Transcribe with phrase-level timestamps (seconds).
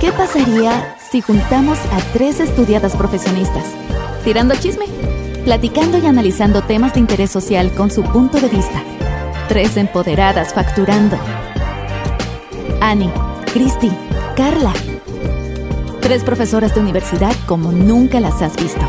[0.00, 3.64] ¿Qué pasaría si juntamos a tres estudiadas profesionistas?
[4.24, 4.86] Tirando chisme,
[5.44, 8.82] platicando y analizando temas de interés social con su punto de vista.
[9.48, 11.18] Tres empoderadas facturando.
[12.80, 13.12] Annie,
[13.52, 13.90] Christy,
[14.36, 14.72] Carla.
[16.00, 18.80] Tres profesoras de universidad como nunca las has visto.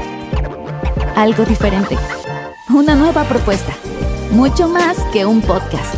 [1.18, 1.98] Algo diferente.
[2.70, 3.73] Una nueva propuesta.
[4.32, 5.93] Mucho más que un podcast.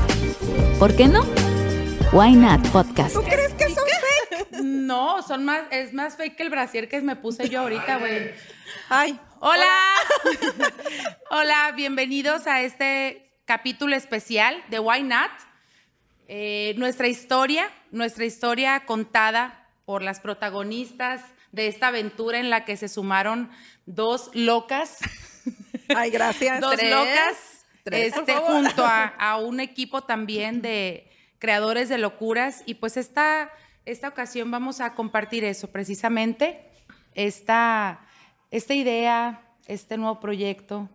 [0.80, 1.22] ¿Por qué no?
[2.12, 3.18] Why Not Podcast.
[5.28, 8.32] Son más, es más fake que el brasier que me puse yo ahorita, güey.
[8.90, 9.20] Ay.
[9.40, 9.74] Hola.
[11.30, 15.32] Hola, bienvenidos a este capítulo especial de Why Not.
[16.28, 21.22] Eh, nuestra historia, nuestra historia contada por las protagonistas
[21.52, 23.50] de esta aventura en la que se sumaron
[23.86, 24.98] dos locas.
[25.96, 26.62] Ay, gracias.
[26.62, 26.90] dos Tres.
[26.90, 27.66] locas.
[27.84, 32.64] Tres, este, junto a, a un equipo también de creadores de locuras.
[32.66, 33.52] Y pues esta,
[33.86, 36.66] esta ocasión vamos a compartir eso, precisamente,
[37.16, 38.02] esta,
[38.52, 40.90] esta idea, este nuevo proyecto.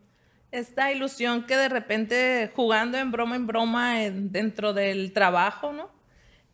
[0.51, 5.91] esta ilusión que de repente jugando en broma en broma en- dentro del trabajo, ¿no?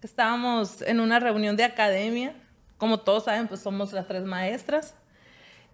[0.00, 2.34] Que estábamos en una reunión de academia,
[2.76, 4.94] como todos saben, pues somos las tres maestras.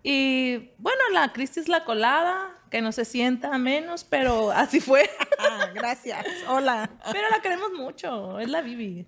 [0.02, 5.08] Y bueno, la Cristi es la colada, que no se sienta menos, pero así fue.
[5.38, 6.24] Ah, gracias.
[6.48, 6.90] Hola.
[7.12, 9.06] pero la queremos mucho, es la Bibi.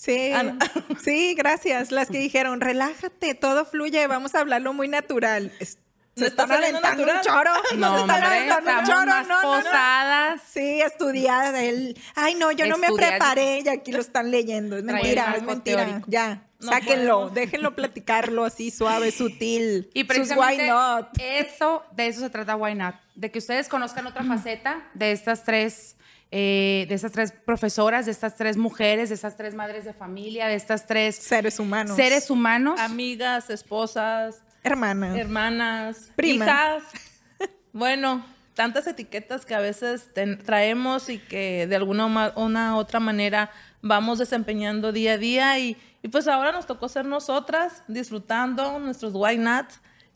[0.00, 0.58] Sí, Ah, no.
[1.02, 1.90] sí, gracias.
[1.90, 5.52] Las que dijeron, relájate, todo fluye, vamos a hablarlo muy natural.
[5.58, 5.78] Es-
[6.14, 7.50] ¿No Se está están aventando un choro.
[7.76, 9.06] No, se están aventando un choro.
[9.06, 9.62] más No, no, no.
[9.64, 10.40] posadas.
[10.52, 11.62] Sí, estudiada.
[11.64, 11.96] Él.
[12.16, 14.76] Ay, no, yo no me preparé y aquí lo están leyendo.
[14.76, 15.84] Es mentira, es mentira.
[15.84, 16.06] teórico.
[16.10, 17.34] Ya, sáquenlo, podemos.
[17.34, 19.90] déjenlo platicarlo así, suave, sutil.
[19.94, 21.08] Y Sus precisamente why not.
[21.20, 25.44] eso, de eso se trata Why Not, de que ustedes conozcan otra faceta de estas
[25.44, 25.94] tres,
[26.30, 30.46] eh, de estas tres profesoras, de estas tres mujeres, de estas tres madres de familia,
[30.46, 31.96] de estas tres Seres humanos.
[31.96, 32.78] seres humanos.
[32.80, 35.18] Amigas, esposas, Hermana.
[35.18, 36.44] hermanas, Prima.
[36.44, 36.82] hijas.
[37.72, 42.98] Bueno, tantas etiquetas que a veces ten- traemos y que de alguna ma- una otra
[42.98, 43.50] manera
[43.82, 49.12] vamos desempeñando día a día y, y pues ahora nos tocó ser nosotras disfrutando nuestros
[49.14, 49.66] why not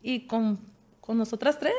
[0.03, 0.59] y con,
[1.01, 1.75] con nosotras tres.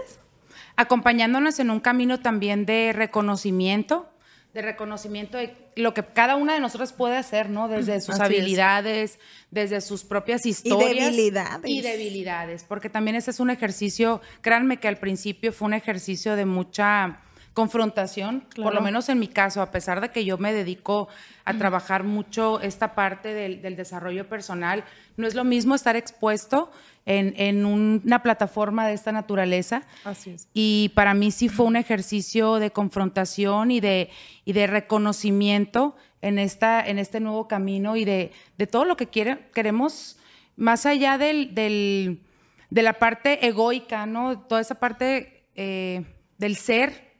[0.77, 4.09] acompañándonos en un camino también de reconocimiento,
[4.53, 7.67] de reconocimiento de lo que cada una de nosotras puede hacer, ¿no?
[7.67, 8.39] Desde sus Así es.
[8.39, 9.19] habilidades,
[9.49, 10.93] desde sus propias historias.
[10.95, 11.69] debilidades.
[11.71, 16.35] Y debilidades, porque también ese es un ejercicio, créanme que al principio fue un ejercicio
[16.35, 17.19] de mucha
[17.53, 21.07] confrontación, por lo menos en mi caso, a pesar de que yo me dedico
[21.45, 24.83] a trabajar mucho esta parte del, del desarrollo personal,
[25.17, 26.71] no es lo mismo estar expuesto
[27.05, 29.83] en, en un- una plataforma de esta naturaleza.
[30.03, 30.47] Así es.
[30.53, 34.09] Y para mí sí fue un ejercicio de confrontación y de,
[34.45, 39.07] y de reconocimiento en, esta, en este nuevo camino y de, de todo lo que
[39.07, 40.17] quiere, queremos,
[40.55, 42.21] más allá del, del-
[42.69, 44.39] de la parte egoica, ¿no?
[44.39, 46.03] Toda esa parte eh,
[46.39, 47.12] del ser.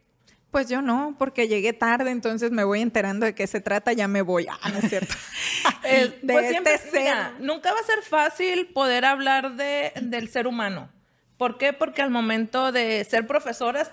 [0.54, 4.08] Pues yo no, porque llegué tarde, entonces me voy enterando de qué se trata, ya
[4.08, 4.46] me voy.
[4.48, 5.16] Ah, no es cierto.
[5.84, 7.02] De pues este siempre, ser.
[7.02, 10.90] mira, nunca va a ser fácil poder hablar de, del ser humano.
[11.38, 11.74] ¿Por qué?
[11.74, 13.92] Porque al momento de ser profesoras,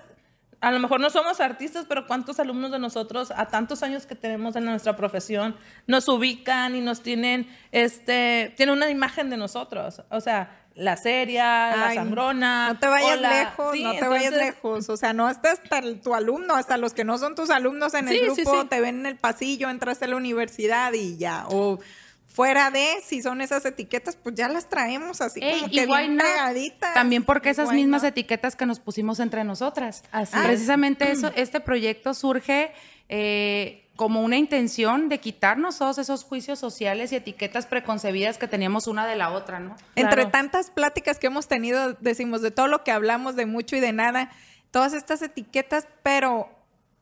[0.61, 4.13] a lo mejor no somos artistas, pero ¿cuántos alumnos de nosotros a tantos años que
[4.13, 5.55] tenemos en nuestra profesión
[5.87, 10.03] nos ubican y nos tienen, este, tienen una imagen de nosotros?
[10.11, 12.69] O sea, la seria, la sangrona.
[12.69, 14.89] No te vayas lejos, Sí, no te vayas lejos.
[14.89, 18.07] O sea, no hasta, hasta tu alumno, hasta los que no son tus alumnos en
[18.07, 21.45] el Sí, grupo, sí, te ven en el pasillo, entras a la universidad y ya.
[21.49, 21.79] O
[22.25, 26.17] fuera de, si son esas etiquetas, pues ya las traemos así Ey, como que bien
[26.17, 26.93] pegaditas.
[26.93, 30.03] También porque esas mismas etiquetas que nos pusimos entre nosotras.
[30.11, 30.41] Así es.
[30.43, 32.71] Precisamente eso, este proyecto surge
[33.09, 38.87] eh, como una intención de quitarnos todos esos juicios sociales y etiquetas preconcebidas que teníamos
[38.87, 39.75] una de la otra, ¿no?
[39.95, 40.31] Entre Claro.
[40.31, 43.93] tantas pláticas que hemos tenido, decimos de todo lo que hablamos, de mucho y de
[43.93, 44.31] nada,
[44.71, 46.49] todas estas etiquetas, pero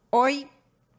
[0.09, 0.49] hoy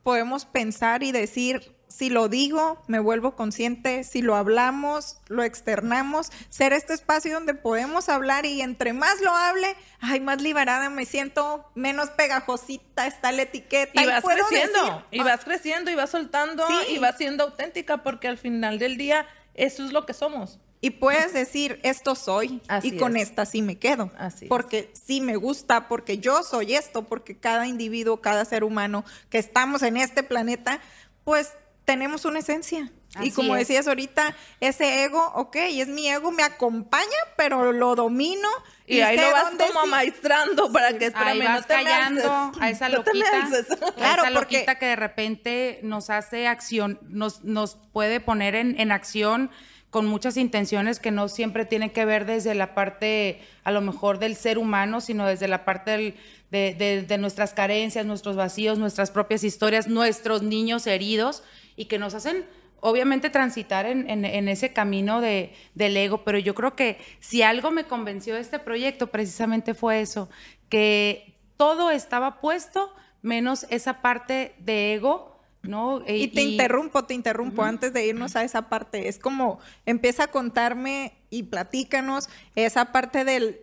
[0.03, 6.31] podemos pensar y decir, si lo digo, me vuelvo consciente, si lo hablamos, lo externamos,
[6.49, 11.05] ser este espacio donde podemos hablar y entre más lo hable, ay, más liberada me
[11.05, 14.01] siento, menos pegajosita está la etiqueta.
[14.03, 16.95] Y vas puedo creciendo, decir, y vas creciendo, y vas soltando, Sí.
[16.95, 20.61] y vas siendo auténtica, porque al final del día eso es lo que somos.
[20.83, 23.29] Y puedes decir, esto soy, Así y con es.
[23.29, 24.11] esta sí me quedo.
[24.17, 24.49] Así es.
[24.49, 29.37] porque sí me gusta, porque yo soy esto, porque cada individuo, cada ser humano que
[29.39, 30.81] estamos en este planeta,
[31.25, 31.51] pues
[31.91, 32.91] tenemos una esencia.
[33.21, 33.67] y como es.
[33.67, 37.05] decías ahorita, ese ego, ok, es mi ego, me acompaña,
[37.37, 38.49] pero lo domino.
[38.87, 41.85] Y, ahí lo vas como sí- amaestrando para que espérame, Ahí vas no te me
[41.85, 42.63] callando alces.
[42.63, 46.09] a esa No te me loquita, a Claro, esa porque- loquita que de repente nos
[46.11, 49.51] hace acción, nos, nos puede poner en, en acción
[49.91, 54.21] con muchas intenciones que no siempre tienen que ver desde la parte, a lo mejor,
[54.21, 56.15] del ser humano, sino desde la parte del,
[56.53, 61.43] de, de, de, nuestras carencias, nuestros vacíos, nuestras propias historias, nuestros niños heridos
[61.77, 62.45] y que nos hacen
[62.81, 67.43] obviamente transitar en, en, en ese camino de, del ego, pero yo creo que si
[67.43, 70.31] algo me convenció de este proyecto precisamente fue eso,
[70.69, 75.29] que todo estaba puesto menos esa parte de ego.
[75.63, 76.03] ¿No?
[76.09, 76.53] Y, y te y...
[76.53, 77.69] interrumpo, te interrumpo uh -huh.
[77.69, 79.09] antes de irnos a esa parte.
[79.09, 83.61] Es como empieza a contarme y platícanos esa parte del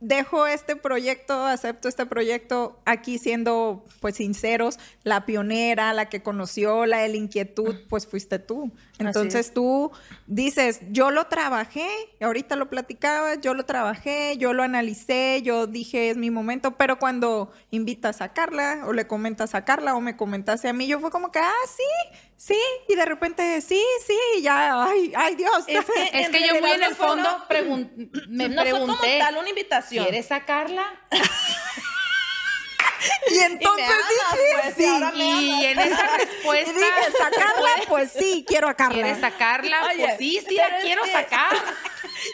[0.00, 6.86] dejo este proyecto, acepto este proyecto aquí siendo pues sinceros, la pionera, la que conoció,
[6.86, 8.72] la la inquietud, pues fuiste tú.
[8.98, 9.90] Entonces tú
[10.26, 11.88] dices, yo lo trabajé,
[12.20, 16.98] ahorita lo platicaba, yo lo trabajé, yo lo analicé, yo dije es mi momento, pero
[16.98, 21.00] cuando invitas a Carla o le comentas a Carla o me comentaste a mí, yo
[21.00, 22.58] fue como que, ah, sí, sí,
[22.88, 25.64] y de repente, sí, sí, ya, ay, ay Dios.
[25.66, 29.18] Es que, es que yo muy en el fondo pregun me no pregunté, fue como
[29.18, 30.04] tal una invitación.
[30.04, 30.84] ¿quieres sacarla?
[33.30, 35.22] Y entonces y dije, pues, sí.
[35.22, 36.70] Y en esa respuesta.
[36.70, 37.68] Y dije, ¿sacarla?
[37.88, 38.94] Pues sí, quiero a Carla.
[38.94, 39.86] ¿Quieres sacarla?
[39.86, 41.12] Oye, pues sí, sí la quiero que...
[41.12, 41.56] sacar.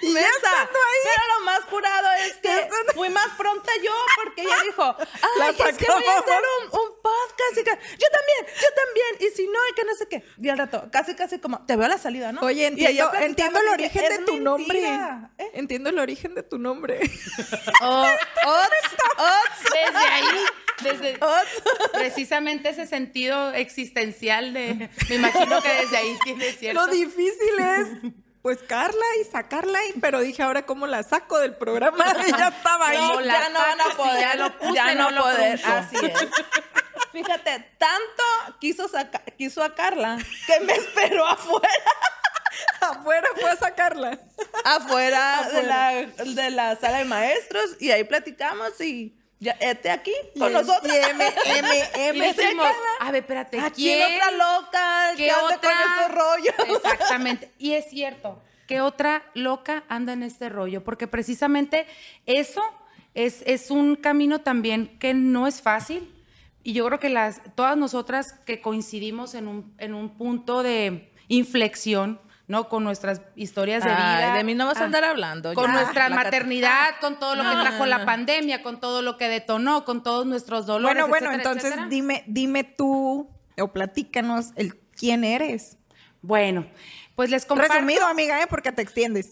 [0.02, 1.00] y ya ahí.
[1.04, 5.48] Pero lo más curado es que fui más pronta yo porque ella dijo, ay, La
[5.48, 6.85] es que voy a hacer un, un
[7.52, 9.16] Y que, yo también, yo también.
[9.20, 10.22] Y si no, y que no sé qué.
[10.40, 12.40] Y al rato, casi, casi como, te veo la salida, ¿no?
[12.42, 14.40] Oye, entiendo, entiendo el origen es de tu mentira.
[14.42, 15.28] nombre.
[15.38, 15.50] ¿Eh?
[15.54, 17.00] Entiendo el origen de tu nombre.
[17.82, 18.02] Oh,
[18.46, 19.72] Ots, ots.
[19.72, 20.44] desde ahí,
[20.82, 21.18] desde
[21.92, 26.84] precisamente ese sentido existencial de, me imagino que desde ahí tiene cierto.
[26.84, 28.12] Lo difícil es,
[28.42, 32.04] pues, Carla y sacarla, y, pero dije, ahora, ¿cómo la saco del programa?
[32.26, 32.98] Y ya estaba ahí.
[32.98, 35.96] No, ya no van a poder, ya lo puse, ya no, no lo poder, así
[35.96, 36.28] es.
[37.24, 41.68] Fíjate, tanto quiso, saca, quiso a Carla que me esperó afuera,
[42.80, 44.18] Afuera fue a sacarla.
[44.64, 45.92] afuera, De, la,
[46.24, 50.90] de la sala de maestros y ahí platicamos y ya, este aquí con nosotros.
[50.92, 51.68] y M, M,
[52.08, 52.66] M, Y decimos,
[53.00, 54.14] a ver, espérate, Aquí ¿quién?
[54.14, 55.70] otra loca ¿Qué que anda otra?
[55.70, 56.76] con estos rollos.
[56.76, 57.52] Exactamente.
[57.58, 61.86] Y es cierto, que otra loca anda en este rollo, porque precisamente
[62.24, 62.62] eso
[63.14, 66.12] es, es un camino también que no es fácil.
[66.66, 71.12] Y yo creo que las, todas nosotras que coincidimos en un, en un punto de
[71.28, 72.68] inflexión, ¿no?
[72.68, 74.32] Con nuestras historias de vida.
[74.32, 75.54] Ay, de mí no vas a Ah, andar hablando.
[75.54, 75.72] Con ya.
[75.74, 79.84] nuestra maternidad, con todo lo que trajo no, la pandemia, con todo lo que detonó,
[79.84, 81.06] con todos nuestros dolores.
[81.06, 81.86] Bueno, bueno, entonces etcétera.
[81.88, 83.30] dime, dime tú,
[83.60, 85.78] o platícanos el quién eres.
[86.20, 86.66] Bueno,
[87.14, 87.74] pues les comparto.
[87.74, 88.48] Resumido, amiga, ¿eh?
[88.50, 89.30] porque te extiendes.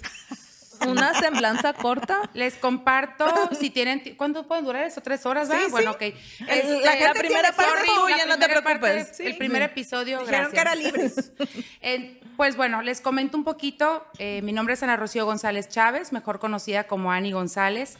[0.88, 2.20] Una semblanza corta.
[2.34, 3.26] Les comparto,
[3.58, 5.00] si tienen, ti- ¿cuánto pueden durar eso?
[5.00, 5.48] ¿Tres horas?
[5.48, 5.70] Sí.
[5.70, 6.02] Bueno, ok.
[6.02, 7.86] Este, la primera parte
[8.18, 9.20] la no te parte, preocupes.
[9.20, 10.52] el primer episodio, Dijeron gracias.
[10.52, 11.32] que era libres.
[11.86, 14.06] Eh, pues bueno, les comento un poquito.
[14.18, 17.98] Eh, mi nombre es Ana Rocío González Chávez, mejor conocida como Ani González.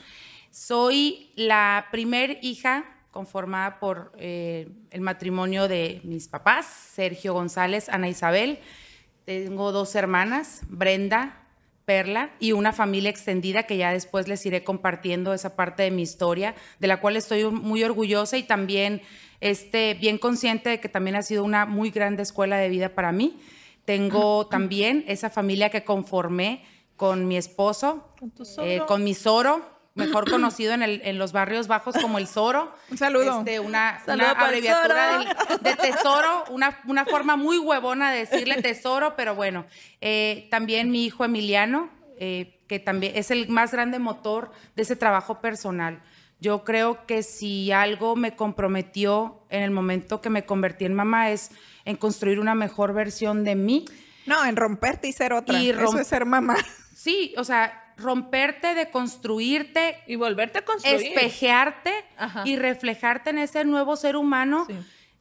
[0.51, 8.09] Soy la primer hija conformada por eh, el matrimonio de mis papás, Sergio González, Ana
[8.09, 8.59] Isabel.
[9.25, 11.37] Tengo dos hermanas, Brenda,
[11.85, 16.03] Perla, y una familia extendida que ya después les iré compartiendo esa parte de mi
[16.03, 19.03] historia, de la cual estoy muy orgullosa y también
[19.41, 23.13] este, bien consciente de que también ha sido una muy grande escuela de vida para
[23.13, 23.39] mí.
[23.85, 26.65] Tengo también esa familia que conformé
[26.97, 31.32] con mi esposo, Con tu eh, con mi Zoro, mejor conocido en, el- en los
[31.32, 32.74] barrios bajos como el Zoro.
[32.91, 33.39] Un saludo.
[33.39, 38.60] Este, una, Saludo una abreviatura del- de tesoro, una, una forma muy huevona de decirle
[38.60, 39.67] tesoro, pero bueno.
[40.01, 44.96] Eh, también mi hijo Emiliano, eh, que también es el más grande motor de ese
[44.96, 46.03] trabajo personal.
[46.41, 51.31] Yo creo que si algo me comprometió en el momento que me convertí en mamá
[51.31, 51.51] es
[51.84, 53.84] en construir una mejor versión de mí.
[54.27, 55.58] No, en romperte y ser otra.
[55.60, 56.56] Y Eso es ser mamá.
[56.94, 60.96] Sí, o sea, romperte, deconstruirte, Y volverte a construir.
[61.06, 62.43] espejearte Ajá.
[62.44, 64.74] y reflejarte en ese nuevo ser humano Sí,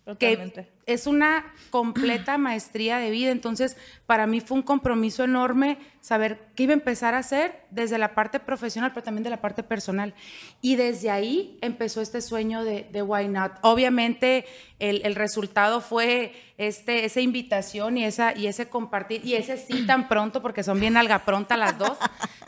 [0.06, 0.70] que totalmente.
[0.86, 3.32] es una completa maestría de vida.
[3.32, 7.98] Entonces, para mí fue un compromiso enorme saber qué iba a empezar a hacer desde
[7.98, 10.14] la parte profesional, pero también de la parte personal.
[10.62, 13.54] Y desde ahí empezó este sueño de, de Why Not.
[13.62, 14.46] Obviamente,
[14.80, 19.86] el, el resultado fue este, esa invitación y, esa, y ese compartir, y ese sí
[19.86, 21.98] tan pronto, porque son bien alga pronta las dos.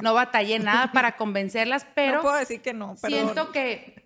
[0.01, 4.04] No batallé nada para convencerlas, pero no puedo decir que no, pero siento que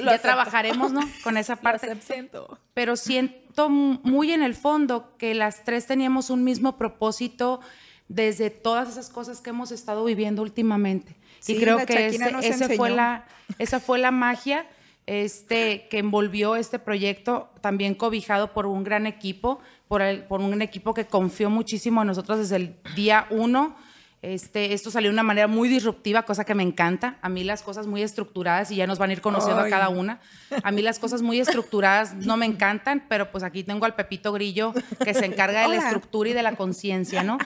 [0.00, 1.00] Lo ya trabajaremos, ¿no?
[1.24, 2.58] Con esa parte siento.
[2.74, 7.60] pero siento muy en el fondo que las tres teníamos un mismo propósito
[8.08, 11.16] desde todas esas cosas que hemos estado viviendo últimamente.
[11.40, 12.16] Sí, y creo que ese-
[12.48, 13.24] ese fue la,
[13.58, 14.66] esa fue la magia
[15.06, 20.60] este, que envolvió este proyecto, también cobijado por un gran equipo, por, el, por un
[20.62, 23.76] equipo que confió muchísimo en nosotros desde el día uno.
[24.22, 27.18] Este, esto salió de una manera muy disruptiva, cosa que me encanta.
[27.22, 29.88] A mí las cosas muy estructuradas, y ya nos van a ir conociendo a cada
[29.88, 30.20] una,
[30.62, 34.32] a mí las cosas muy estructuradas no me encantan, pero pues aquí tengo al Pepito
[34.32, 34.72] Grillo
[35.04, 37.38] que se encarga de la estructura y de la conciencia, ¿no?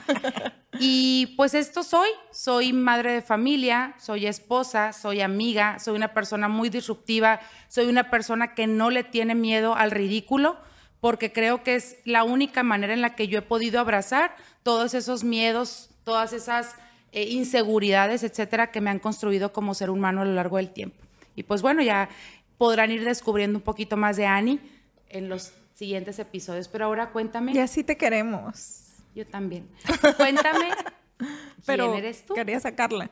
[0.79, 6.47] Y pues esto soy, soy madre de familia, soy esposa, soy amiga, soy una persona
[6.47, 10.57] muy disruptiva, soy una persona que no le tiene miedo al ridículo,
[10.99, 14.95] porque creo que es la única manera en la que yo he podido abrazar todos
[14.95, 16.75] esos miedos, todas esas
[17.11, 20.97] eh, inseguridades, etcétera, que me han construido como ser humano a lo largo del tiempo.
[21.35, 22.09] Y pues bueno, ya
[22.57, 24.59] podrán ir descubriendo un poquito más de Annie
[25.09, 26.67] en los siguientes episodios.
[26.67, 27.53] Pero ahora cuéntame.
[27.53, 28.87] Y así te queremos.
[29.15, 29.67] Yo también.
[30.17, 30.69] Cuéntame.
[31.65, 32.33] Pero ¿Quién eres tú?
[32.33, 33.09] quería sacarla.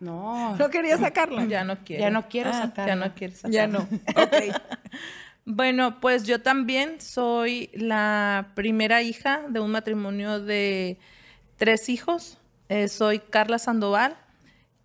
[0.00, 0.56] No.
[0.56, 1.44] No quería sacarla.
[1.46, 2.00] Ya no quiero.
[2.02, 2.86] Ya no quiero Ah, sacarla.
[2.94, 3.52] Ya no quiero sacarla.
[3.54, 3.78] Ya no.
[4.16, 4.62] Ok.
[5.44, 10.98] Bueno, pues yo también soy la primera hija de un matrimonio de
[11.58, 12.38] tres hijos.
[12.70, 14.16] Eh, soy Carla Sandoval,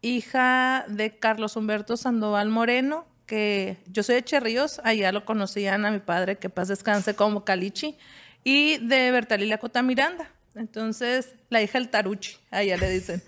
[0.02, 5.92] hija de Carlos Humberto Sandoval Moreno, que yo soy de Cherríos, allá lo conocían a
[5.92, 7.98] mi padre, que paz descanse como Calichi,
[8.44, 10.30] y de Bertalilia Cota Miranda.
[10.56, 13.24] Entonces, la hija del Taruchi, allá le dicen.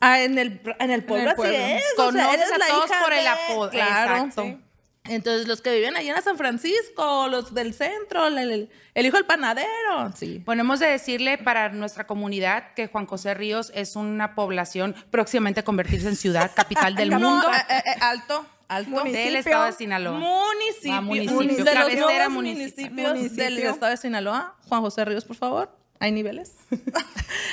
[0.00, 1.56] Ah, en el, en el pueblo, pueblo.
[1.56, 1.82] así es.
[1.98, 3.70] o sea, Conoces eres a la todos hija por el apodo.
[3.70, 4.16] Claro.
[4.26, 4.60] Exacto.
[5.04, 9.16] Entonces, los que viven allá en San Francisco, los del centro, el, el- el hijo
[9.16, 10.42] del panadero, sí.
[10.44, 15.60] Bueno, hemos de decirle para nuestra comunidad que Juan José Ríos es una población próximamente
[15.60, 18.90] a convertirse en ciudad capital del No, mundo eh, eh, eh, alto, alto.
[18.90, 19.24] Municipio.
[19.24, 20.18] del estado de Sinaloa.
[20.18, 20.92] Municipio.
[20.92, 21.64] Ah, municipio.
[21.64, 23.70] De los municipios del Municipio.
[23.70, 24.54] estado de Sinaloa.
[24.68, 25.79] Juan José Ríos, por favor.
[26.00, 26.54] Hay niveles.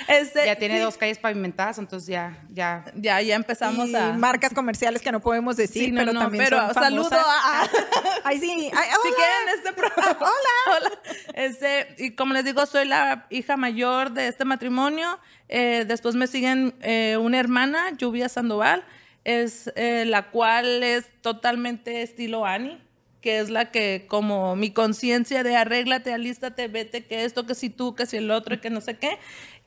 [0.08, 2.86] Este, Ya tiene sí, dos calles pavimentadas, entonces ya, ya.
[2.96, 4.14] Ya, ya empezamos Y a.
[4.14, 7.68] marcas comerciales que no podemos decir, Sí, no, pero no, también pero son saludo a-
[8.24, 8.72] Ay, sí.
[8.74, 9.16] Ay, Si hola.
[9.18, 10.18] quieren este programa.
[10.22, 10.78] Hola.
[10.80, 10.92] Hola.
[11.34, 15.20] Este, y como les digo, soy la hija mayor de este matrimonio.
[15.50, 18.86] Eh, después me siguen eh, una hermana, Lluvia Sandoval,
[19.26, 22.82] es eh, la cual es totalmente estilo Annie,
[23.22, 27.70] que es la que como mi conciencia de arréglate, alístate, vete, que esto, que si
[27.70, 29.18] tú, que si el otro, y que no sé qué.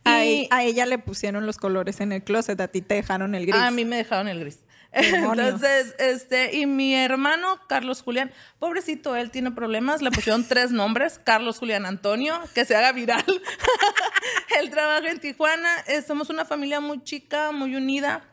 [0.04, 3.34] Y e- a ella le pusieron los colores en el closet, a ti te dejaron
[3.34, 3.60] el gris.
[3.60, 4.60] a mí me dejaron el gris.
[4.92, 11.20] Entonces, este, y mi hermano Carlos Julián, pobrecito, él tiene problemas, le pusieron tres nombres,
[11.22, 13.24] Carlos Julián Antonio, que se haga viral.
[14.60, 15.68] él trabaja en Tijuana,
[16.04, 18.24] somos una familia muy chica, muy unida.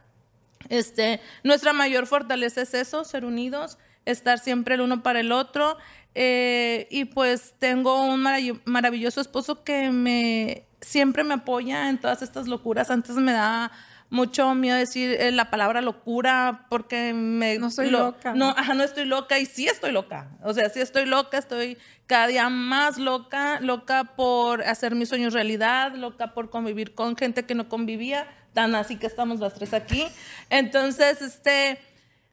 [0.69, 3.77] Este, nuestra mayor fortaleza es eso, ser unidos,
[4.11, 5.77] estar siempre el uno para el otro.
[6.19, 12.21] eh, y pues tengo un marav- maravilloso esposo que me siempre me apoya en todas
[12.23, 12.89] estas locuras.
[12.89, 13.71] Antes me da
[14.09, 18.33] mucho miedo decir eh, la palabra locura porque me No soy loca.
[18.33, 20.29] No, ajá, no estoy loca y sí estoy loca.
[20.43, 25.33] O sea, sí estoy loca, estoy cada día más loca, loca por hacer mis sueños
[25.33, 29.73] realidad, loca por convivir con gente que no convivía, tan así que estamos las tres
[29.73, 30.07] aquí.
[30.49, 31.79] Entonces, este,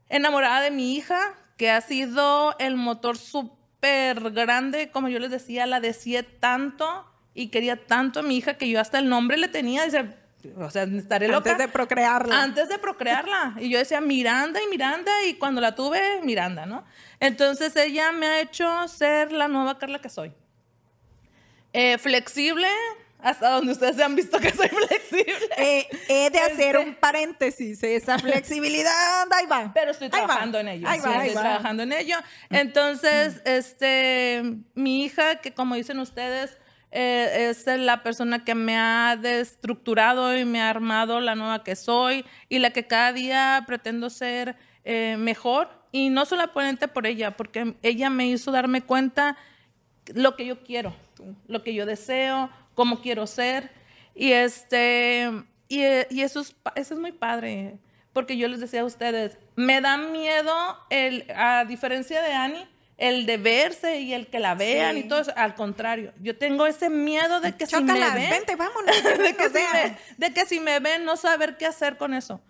[0.09, 5.67] enamorada de mi hija, que ha sido el motor súper grande, como yo les decía,
[5.67, 9.49] la deseé tanto y quería tanto a mi hija que yo hasta el nombre le
[9.49, 10.15] tenía, dice,
[10.57, 11.51] o sea, estaré loca.
[11.51, 12.43] Antes de procrearla.
[12.43, 13.57] Antes de procrearla.
[13.59, 16.85] Y yo decía Miranda y Miranda, y cuando la tuve, Miranda, ¿no?
[17.21, 20.33] Entonces ella me ha hecho ser la nueva Carla que soy.
[21.73, 22.69] Eh, flexible,
[23.25, 25.25] hasta donde ustedes han visto que soy flexible.
[25.57, 27.83] Eh, he de hacer Este- un paréntesis.
[27.83, 29.71] Esa flexibilidad, ahí va.
[29.75, 30.89] Pero estoy trabajando en ello.
[30.89, 31.49] Ahí sí, va, ahí estoy va.
[31.49, 32.17] trabajando en ello.
[32.51, 34.43] Entonces, este,
[34.75, 36.59] mi hija, que como dicen ustedes,
[36.91, 41.77] eh, es la persona que me ha destructurado y me ha armado la nueva que
[41.77, 45.69] soy y la que cada día pretendo ser eh, mejor.
[45.93, 49.37] Y no solamente por ella, porque ella me hizo darme cuenta
[50.13, 50.95] lo que yo quiero,
[51.47, 53.71] lo que yo deseo, cómo quiero ser.
[54.15, 55.31] Y, este,
[55.69, 57.79] y, y eso, es, eso es muy padre,
[58.13, 60.53] porque yo les decía a ustedes, me da miedo,
[60.91, 65.01] el, a diferencia de Annie, el de verse y el que la vean Sí.
[65.01, 65.33] y todo eso.
[65.37, 69.03] Al contrario, yo tengo ese miedo de que si me ven, vente, vámonos.
[69.03, 72.41] de, que si me, de que si me ven no saber qué hacer con eso.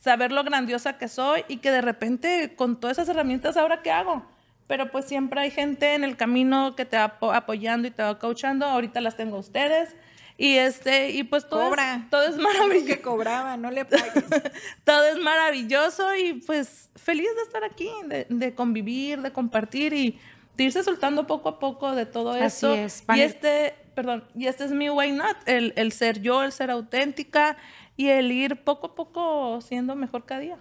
[0.00, 3.90] Saber lo grandiosa que soy y que de repente con todas esas herramientas ahora qué
[3.90, 4.24] hago.
[4.68, 8.02] Pero pues siempre hay gente en el camino que te va apo- apoyando y te
[8.04, 8.66] va coachando.
[8.66, 9.96] Ahorita las tengo a ustedes.
[10.36, 11.96] Y este, y pues todo, Cobra.
[12.04, 13.02] Es, todo es que maravilloso.
[13.02, 14.24] cobraba, no le pagues.
[14.84, 20.20] todo es maravilloso y pues feliz de estar aquí, de, de convivir, de compartir y
[20.56, 22.74] de irse soltando poco a poco de todo Así esto.
[22.74, 26.52] es, Y este, perdón, y este es mi why not, el, el ser yo, el
[26.52, 27.56] ser auténtica
[27.96, 30.58] y el ir poco a poco siendo mejor cada día.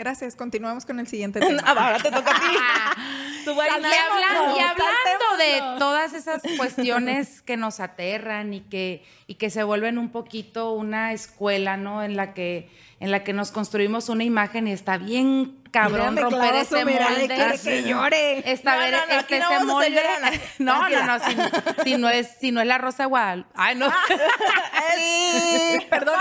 [0.00, 1.62] Gracias, continuamos con el siguiente tema.
[1.66, 2.56] Ah, Ahora te toca a ti.
[3.44, 3.74] Tu Y, vaina.
[3.76, 9.62] hablan- y hablando de todas esas cuestiones que nos aterran y que, y que se
[9.62, 12.02] vuelven un poquito una escuela, ¿no?
[12.02, 16.54] En la que, en la que nos construimos una imagen y está bien cabrón romper
[16.56, 17.26] ese molde.
[17.28, 18.50] quiere que llore.
[18.52, 20.02] Esta No, vez, no, no, este, no a molde.
[20.58, 21.36] No, no, no, si,
[21.84, 23.48] si no es, si no es la Rosa Guadalupe.
[23.54, 23.86] Ay, no.
[24.96, 26.16] Sí, perdón.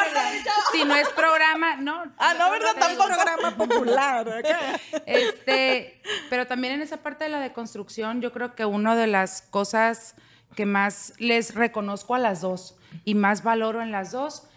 [0.72, 2.04] si no es programa, no.
[2.18, 2.72] Ah, no, ¿verdad?
[2.78, 3.08] Es Tampoco.
[3.10, 4.28] programa popular.
[5.06, 9.42] Este, pero también en esa parte de la deconstrucción, yo creo que una de las
[9.42, 10.16] cosas
[10.56, 14.48] que más les reconozco a las dos y más valoro en las dos,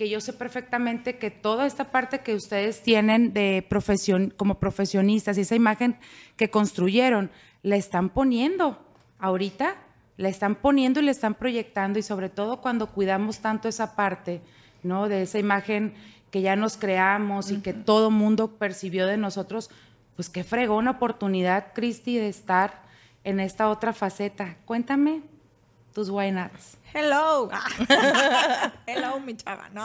[0.00, 5.36] que yo sé perfectamente que toda esta parte que ustedes tienen de profesión, como profesionistas
[5.36, 5.98] y esa imagen
[6.38, 7.30] que construyeron,
[7.62, 8.82] la están poniendo
[9.18, 9.76] ahorita,
[10.16, 14.40] la están poniendo y la están proyectando y sobre todo cuando cuidamos tanto esa parte,
[14.82, 15.06] ¿no?
[15.06, 15.92] De esa imagen
[16.30, 19.68] que ya nos creamos y que todo mundo percibió de nosotros,
[20.16, 22.84] pues qué fregó una oportunidad, Cristi, de estar
[23.22, 24.56] en esta otra faceta.
[24.64, 25.20] Cuéntame
[25.92, 26.76] tus why nots.
[26.92, 27.48] Hello.
[28.86, 29.68] Hello, mi chava.
[29.72, 29.84] No.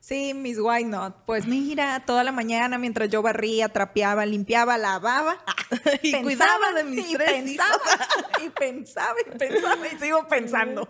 [0.00, 1.26] Sí, mis why not.
[1.26, 5.36] Pues mira, toda la mañana mientras yo barría, trapeaba, limpiaba, lavaba.
[6.02, 8.08] Y cuidaba de mis y tres pensaba,
[8.44, 10.88] y pensaba, y pensaba, y sigo pensando.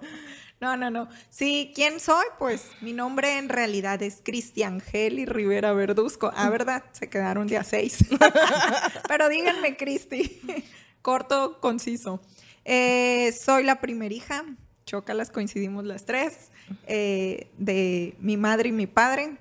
[0.60, 1.08] No, no, no.
[1.30, 2.26] Sí, ¿quién soy?
[2.38, 6.30] Pues mi nombre en realidad es Cristian Geli Rivera Verduzco.
[6.34, 6.84] Ah, ¿verdad?
[6.92, 8.04] Se quedaron día seis.
[9.08, 10.42] Pero díganme, Cristi.
[11.02, 12.20] Corto, conciso.
[12.68, 14.44] Eh, soy la primer hija,
[14.84, 16.50] chócalas, coincidimos las tres,
[16.88, 19.36] eh, de mi madre y mi padre.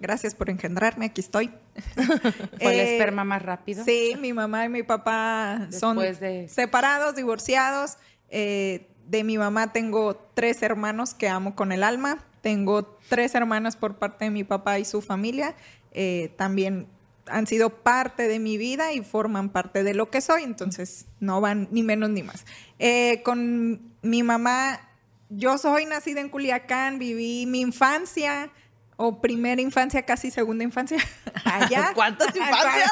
[0.00, 1.50] Gracias por engendrarme, aquí estoy.
[1.94, 3.84] Fue el Eh, esperma más rápido.
[3.84, 7.96] Sí, mi mamá y mi papá son de- separados, divorciados.
[8.30, 12.24] De mi mamá tengo tres hermanos que amo con el alma.
[12.42, 15.56] Tengo tres hermanas por parte de mi papá y su familia.
[15.92, 16.86] Eh, también
[17.30, 20.42] han sido parte de mi vida y forman parte de lo que soy.
[20.42, 22.44] Entonces, no van ni menos ni más.
[22.78, 24.80] Eh, con mi mamá,
[25.28, 28.50] yo soy nacida en Culiacán, viví mi infancia.
[28.96, 30.98] O primera infancia, casi segunda infancia.
[31.44, 31.90] Allá.
[31.94, 32.90] ¿Cuántas infancias?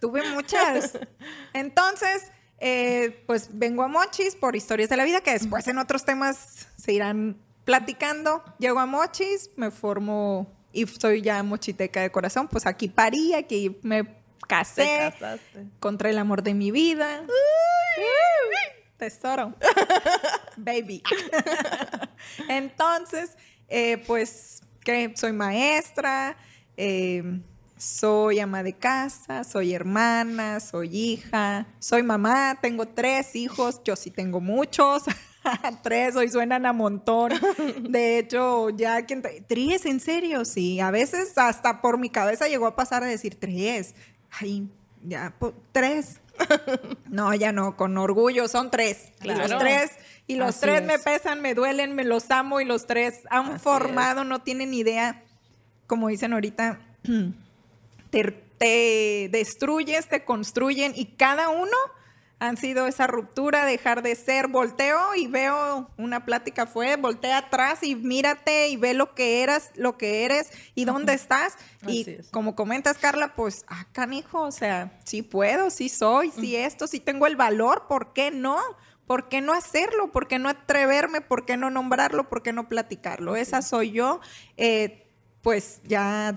[0.00, 0.98] Tuve muchas.
[1.52, 6.04] Entonces, eh, pues vengo a Mochis por historias de la vida que después en otros
[6.04, 8.42] temas se irán platicando.
[8.58, 12.48] Llego a Mochis, me formo y soy ya mochiteca de corazón.
[12.48, 15.12] Pues aquí parí, aquí me casé,
[15.78, 17.24] contra el amor de mi vida.
[18.96, 19.54] Tesoro.
[20.56, 21.02] Baby.
[22.48, 23.36] Entonces,
[23.68, 26.36] eh, pues, que soy maestra,
[26.76, 27.40] eh,
[27.76, 34.10] soy ama de casa, soy hermana, soy hija, soy mamá, tengo tres hijos, yo sí
[34.10, 35.04] tengo muchos.
[35.82, 37.32] tres, hoy suenan a montón.
[37.88, 39.22] De hecho, ya quien...
[39.46, 39.86] ¿Tres?
[39.86, 40.44] ¿En serio?
[40.44, 43.94] Sí, a veces hasta por mi cabeza llegó a pasar a decir tres.
[44.40, 44.68] Ay,
[45.02, 45.34] ya,
[45.72, 46.20] tres.
[47.10, 49.12] No, ya no, con orgullo, son tres.
[49.18, 49.46] Claro.
[49.46, 49.90] los tres,
[50.26, 51.02] y los Así tres me es.
[51.02, 55.22] pesan, me duelen, me los amo y los tres han Así formado, no tienen idea,
[55.86, 56.80] como dicen ahorita,
[58.10, 58.22] te,
[58.56, 61.76] te destruyes, te construyen y cada uno
[62.40, 67.80] han sido esa ruptura, dejar de ser, volteo y veo una plática fue, voltea atrás
[67.82, 71.58] y mírate y ve lo que eras, lo que eres y dónde estás.
[71.86, 72.28] Y es.
[72.30, 76.98] como comentas, Carla, pues, ah, canijo, o sea, sí puedo, sí soy, sí esto, sí
[76.98, 78.56] tengo el valor, ¿por qué no?
[79.06, 80.10] ¿Por qué no hacerlo?
[80.10, 81.20] ¿Por qué no atreverme?
[81.20, 82.28] ¿Por qué no nombrarlo?
[82.28, 83.36] ¿Por qué no platicarlo?
[83.36, 84.20] Esa soy yo.
[84.56, 85.10] Eh,
[85.42, 86.36] pues ya,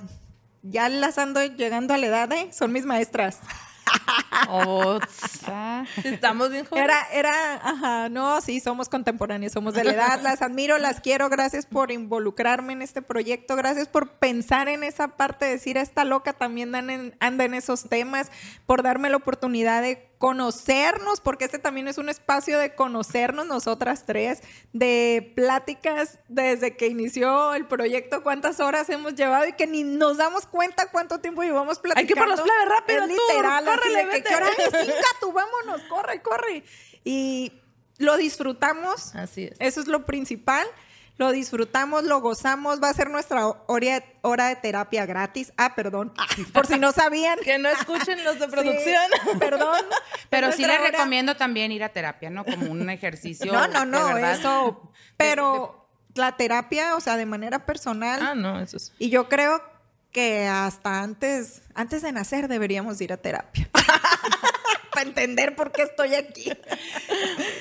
[0.63, 2.49] ya las ando llegando a la edad, ¿eh?
[2.51, 3.39] Son mis maestras.
[6.03, 6.89] Estamos bien jóvenes.
[6.89, 11.29] Era, era, ajá, no, sí, somos contemporáneos, somos de la edad, las admiro, las quiero,
[11.29, 16.33] gracias por involucrarme en este proyecto, gracias por pensar en esa parte, decir, esta loca
[16.33, 18.31] también anda en, anda en esos temas,
[18.65, 24.05] por darme la oportunidad de conocernos, porque este también es un espacio de conocernos nosotras
[24.05, 29.83] tres, de pláticas desde que inició el proyecto, cuántas horas hemos llevado y que ni
[29.83, 31.99] nos damos cuenta cuánto tiempo llevamos platicando.
[31.99, 34.29] Hay que por los rápido, Es tú, literal, así córrele, de que, vete.
[34.29, 34.87] ¿qué hora es?
[34.87, 36.63] Inga, tú, vámonos, corre, corre.
[37.03, 37.51] Y
[37.97, 39.13] lo disfrutamos.
[39.15, 39.57] Así es.
[39.59, 40.65] Eso es lo principal.
[41.17, 42.81] Lo disfrutamos, lo gozamos.
[42.81, 45.53] Va a ser nuestra hora, hora de terapia gratis.
[45.57, 46.11] Ah, perdón.
[46.53, 47.37] Por si no sabían.
[47.39, 49.11] Que no escuchen los de Sí, producción.
[49.39, 49.85] perdón.
[50.29, 52.43] Pero sí les hora- recomiendo también ir a terapia, ¿no?
[52.43, 53.51] Como un ejercicio.
[53.53, 54.33] No, no, no, verdad.
[54.33, 54.91] eso.
[55.17, 58.19] Pero la terapia, o sea, de manera personal.
[58.21, 58.91] Ah, no, eso es.
[58.97, 59.61] Y yo creo
[60.11, 63.69] que hasta antes, antes de nacer deberíamos ir a terapia.
[64.91, 66.51] Para entender por qué estoy aquí.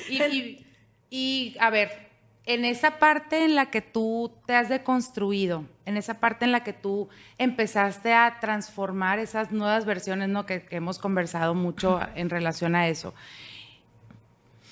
[0.08, 0.66] Y, y-
[1.10, 2.10] y, a ver,
[2.44, 6.64] en esa parte en la que tú te has deconstruido, en esa parte en la
[6.64, 10.44] que tú empezaste a transformar esas nuevas versiones, ¿no?
[10.44, 13.14] Que, que hemos conversado mucho en relación a eso.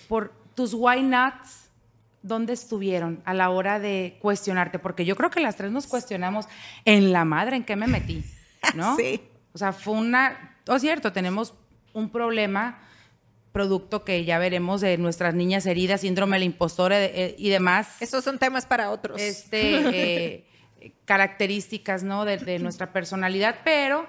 [0.09, 1.71] Por tus why nots,
[2.23, 4.81] ¿dónde estuvieron a la hora de cuestionarte?
[4.81, 6.47] Porque yo creo que las tres nos cuestionamos
[6.85, 8.25] en la madre en qué me metí,
[8.75, 8.97] ¿no?
[8.97, 9.23] Sí.
[9.53, 11.55] O sea, fue una, o cierto, tenemos
[11.93, 12.79] un problema
[13.53, 18.01] producto que ya veremos de nuestras niñas heridas, síndrome del impostor eh, y demás.
[18.01, 19.21] Esos son temas para otros.
[19.21, 20.45] Este,
[20.81, 22.25] eh, características, ¿no?
[22.25, 24.07] De, de, nuestra personalidad, pero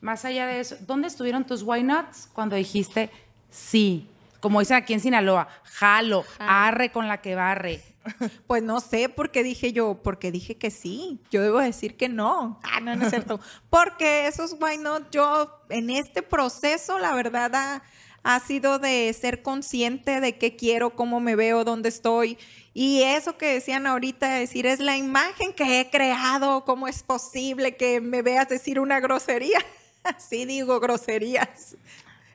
[0.00, 3.10] más allá de eso, ¿dónde estuvieron tus why nots cuando dijiste
[3.50, 4.08] sí?
[4.40, 7.82] Como dicen aquí en Sinaloa, jalo, arre con la que barre.
[8.46, 11.20] Pues no sé por qué dije yo, porque dije que sí.
[11.30, 12.58] Yo debo decir que no.
[12.62, 13.40] Ah, no, no es cierto.
[13.68, 17.82] porque esos why not, yo en este proceso, la verdad, ha,
[18.22, 22.38] ha sido de ser consciente de qué quiero, cómo me veo, dónde estoy.
[22.74, 27.76] Y eso que decían ahorita, decir, es la imagen que he creado, cómo es posible
[27.76, 29.58] que me veas decir una grosería.
[30.18, 31.76] sí digo groserías.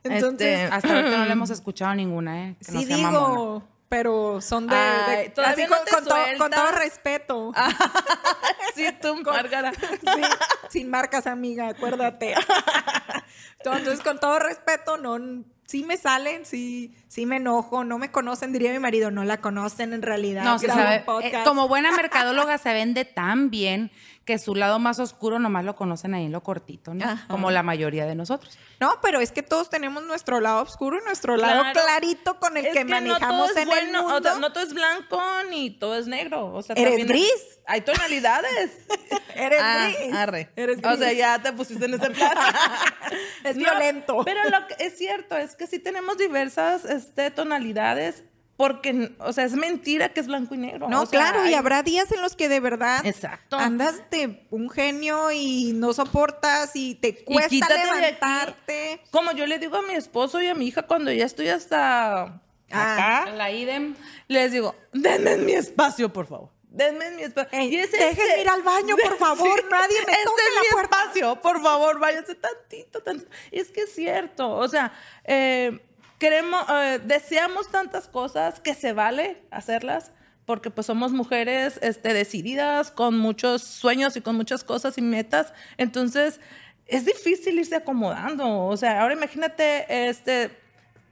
[0.03, 2.55] Entonces, este, hasta ahorita no le hemos escuchado ninguna, ¿eh?
[2.59, 6.17] Que sí no digo, pero son de, Ay, de así con, no te con, todo,
[6.37, 7.51] con, todo, respeto.
[8.75, 9.71] sí, tú, Márgara.
[9.73, 10.21] Sí,
[10.69, 12.35] sin marcas, amiga, acuérdate.
[13.59, 15.17] Entonces, con todo respeto, no
[15.65, 19.41] sí me salen, sí, sí me enojo, no me conocen, diría mi marido, no la
[19.41, 20.43] conocen en realidad.
[20.43, 23.91] No, se sabe, eh, como buena mercadóloga se vende tan bien
[24.25, 27.05] que su lado más oscuro nomás lo conocen ahí en lo cortito, ¿no?
[27.05, 27.27] Ajá.
[27.27, 28.57] Como la mayoría de nosotros.
[28.79, 31.79] No, pero es que todos tenemos nuestro lado oscuro y nuestro lado claro.
[31.79, 34.17] clarito con el es que, que manejamos no en bueno, el mundo.
[34.17, 36.51] O sea, no todo es blanco ni todo es negro.
[36.53, 37.59] O sea, Eres gris.
[37.67, 38.71] Hay tonalidades.
[39.35, 40.13] Eres ah, gris.
[40.13, 40.49] Arre.
[40.55, 40.93] Eres gris.
[40.93, 42.35] O sea, ya te pusiste en ese plan.
[43.43, 44.23] es no, violento.
[44.25, 48.23] Pero lo que es cierto es que sí tenemos diversas este, tonalidades
[48.57, 50.87] porque, o sea, es mentira que es blanco y negro.
[50.87, 51.51] No, o sea, claro, hay...
[51.51, 53.57] y habrá días en los que de verdad Exacto.
[53.57, 59.01] andas de un genio y no soportas y te cuesta y levantarte.
[59.11, 62.41] Como yo le digo a mi esposo y a mi hija cuando ya estoy hasta
[62.71, 63.95] ah, acá, la idem,
[64.29, 66.54] les digo, denme mi espacio, por favor.
[66.75, 67.57] Denme mi espacio.
[67.57, 69.59] Ey, déjenme ir al baño, por favor.
[69.59, 70.97] Sí, Nadie me este toque es la mi puerta.
[71.01, 73.31] espacio, por favor, váyanse tantito, tantito.
[73.51, 74.91] Es que es cierto, o sea,
[75.23, 75.79] eh,
[76.19, 80.11] queremos, eh, deseamos tantas cosas que se vale hacerlas
[80.45, 85.53] porque pues somos mujeres este, decididas, con muchos sueños y con muchas cosas y metas.
[85.77, 86.39] Entonces,
[86.87, 88.65] es difícil irse acomodando.
[88.67, 90.51] O sea, ahora imagínate, este,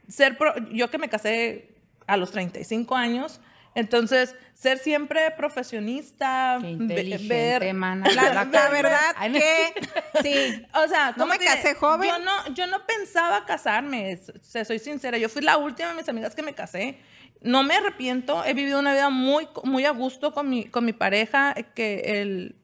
[0.08, 1.70] ser, pro, yo que me casé
[2.06, 3.40] a los 35 años,
[3.74, 8.08] entonces, ser siempre profesionista, Qué inteligente, ver, mana.
[8.10, 9.74] La, verdad que
[10.22, 10.64] sí.
[10.74, 12.08] o sea, No me casé joven.
[12.08, 15.18] Yo no, yo no pensaba casarme, se, soy sincera.
[15.18, 16.98] Yo fui la última de mis amigas que me casé.
[17.40, 20.92] No me arrepiento, he vivido una vida muy, muy a gusto con mi, con mi
[20.92, 22.56] pareja que, el,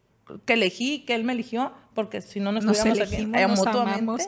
[0.47, 3.59] que elegí, que él me eligió, porque si no, no Nos estuviéramos aquí eh, nos
[3.59, 4.27] mutuamente.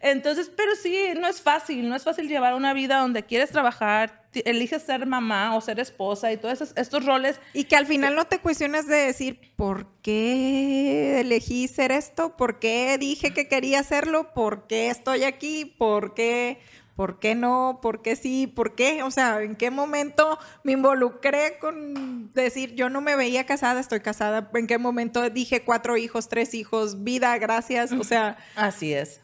[0.00, 4.24] Entonces, pero sí, no es fácil, no es fácil llevar una vida donde quieres trabajar,
[4.44, 7.40] eliges ser mamá o ser esposa y todos esos, estos roles.
[7.52, 12.36] Y que al final no te cuestiones de decir, ¿por qué elegí ser esto?
[12.36, 14.32] ¿Por qué dije que quería hacerlo?
[14.34, 15.64] ¿Por qué estoy aquí?
[15.64, 16.58] ¿Por qué?
[16.96, 17.78] ¿Por qué no?
[17.82, 18.46] ¿Por qué sí?
[18.46, 19.02] ¿Por qué?
[19.02, 24.00] O sea, ¿en qué momento me involucré con decir, yo no me veía casada, estoy
[24.00, 24.50] casada?
[24.54, 27.92] ¿En qué momento dije cuatro hijos, tres hijos, vida, gracias?
[27.92, 28.38] O sea...
[28.56, 29.20] Así es.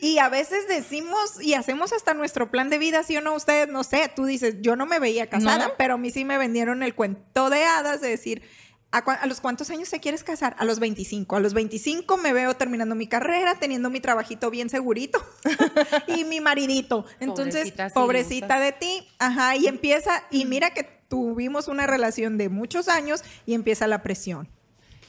[0.00, 3.34] Y a veces decimos y hacemos hasta nuestro plan de vida, ¿sí o no?
[3.34, 5.74] Ustedes, no sé, tú dices, yo no me veía casada, ¿No?
[5.78, 8.42] pero a mí sí me vendieron el cuento de hadas de decir,
[8.92, 10.56] ¿a, ¿a, los cuántos años te quieres casar?
[10.58, 11.36] A los 25.
[11.36, 15.24] A los 25 me veo terminando mi carrera, teniendo mi trabajito bien segurito
[16.06, 17.04] y mi maridito.
[17.20, 19.08] Entonces, pobrecita de ti.
[19.18, 24.02] Ajá, y empieza, y mira que tuvimos una relación de muchos años y empieza la
[24.02, 24.48] presión.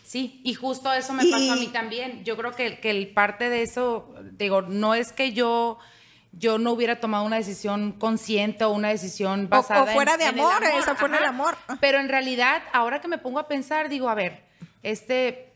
[0.05, 2.23] Sí, y justo eso me pasó a mí también.
[2.23, 5.79] Yo creo que, que el parte de eso, digo, no es que yo,
[6.31, 10.19] yo no hubiera tomado una decisión consciente o una decisión basada o, o fuera en,
[10.19, 11.29] de en el amor, esa fue en el ajá.
[11.29, 11.57] amor.
[11.79, 14.43] Pero en realidad, ahora que me pongo a pensar, digo, a ver,
[14.83, 15.53] este,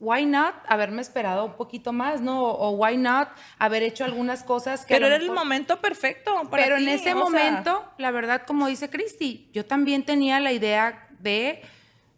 [0.00, 2.42] why not haberme esperado un poquito más, ¿no?
[2.42, 4.94] O, o why not haber hecho algunas cosas que...
[4.94, 6.34] Pero era el momento perfecto.
[6.50, 10.52] Para pero en ese sea, momento, la verdad, como dice Cristi, yo también tenía la
[10.52, 11.62] idea de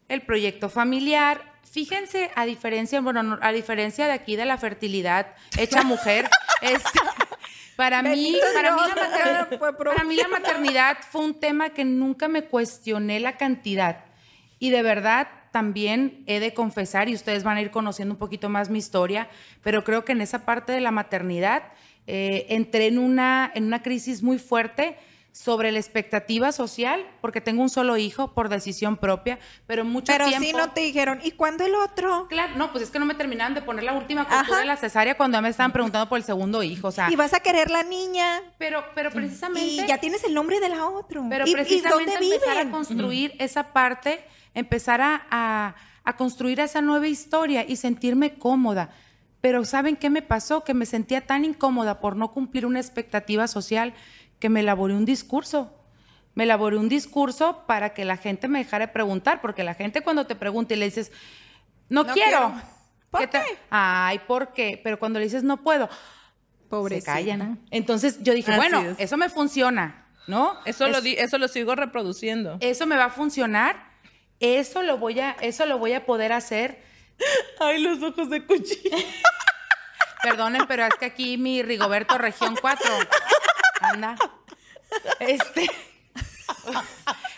[0.08, 1.42] el proyecto familiar.
[1.70, 6.28] Fíjense, a diferencia, bueno, no, a diferencia de aquí de la fertilidad hecha mujer,
[6.62, 7.00] este,
[7.76, 11.22] para mí, Bendito para mí, Dios, la maternidad, fue pro- para mí la maternidad fue
[11.24, 14.04] un tema que nunca me cuestioné la cantidad.
[14.58, 18.48] Y de verdad también he de confesar, y ustedes van a ir conociendo un poquito
[18.48, 19.28] más mi historia,
[19.62, 21.62] pero creo que en esa parte de la maternidad
[22.06, 24.96] eh, entré en una, en una crisis muy fuerte,
[25.36, 30.28] sobre la expectativa social, porque tengo un solo hijo por decisión propia, pero mucho Pero
[30.28, 30.46] tiempo...
[30.46, 32.26] sí no te dijeron, ¿y cuándo el otro?
[32.28, 34.60] Claro, no, pues es que no me terminaron de poner la última costura Ajá.
[34.60, 37.16] de la cesárea cuando ya me estaban preguntando por el segundo hijo, o sea, Y
[37.16, 38.40] vas a querer la niña.
[38.56, 39.60] pero, pero precisamente...
[39.84, 41.20] Y ya tienes el nombre de la otra.
[41.28, 42.68] Pero ¿Y, y precisamente dónde empezar viven?
[42.68, 48.88] a construir esa parte, empezar a, a- a construir esa nueva historia y sentirme cómoda.
[49.42, 50.64] Pero ¿saben qué me pasó?
[50.64, 53.92] Que me sentía tan incómoda por no cumplir una expectativa social
[54.38, 55.72] que me elaboré un discurso.
[56.34, 60.02] Me elaboré un discurso para que la gente me dejara de preguntar, porque la gente
[60.02, 61.10] cuando te pregunta y le dices,
[61.88, 62.30] no, No quiero.
[62.52, 62.62] quiero.
[63.10, 63.58] ¿Por ¿qué te-?
[63.70, 64.78] Ay, ¿por qué?
[64.82, 67.14] Pero cuando le dices no puedo, se Pobrecita.
[67.14, 67.60] callan.
[67.70, 68.96] Entonces yo dije, Así bueno, es.
[68.98, 70.58] eso me funciona, ¿no?
[70.66, 72.58] Eso, lo di- eso lo sigo reproduciendo.
[72.60, 73.92] eso me va a funcionar,
[74.40, 76.82] eso lo voy a, eso lo voy a poder hacer.
[77.60, 78.90] Ay, los ojos de cuchillo.
[80.22, 82.90] Perdonen, pero es que aquí mi Rigoberto Región 4
[83.96, 84.16] anda.
[85.20, 85.66] Este.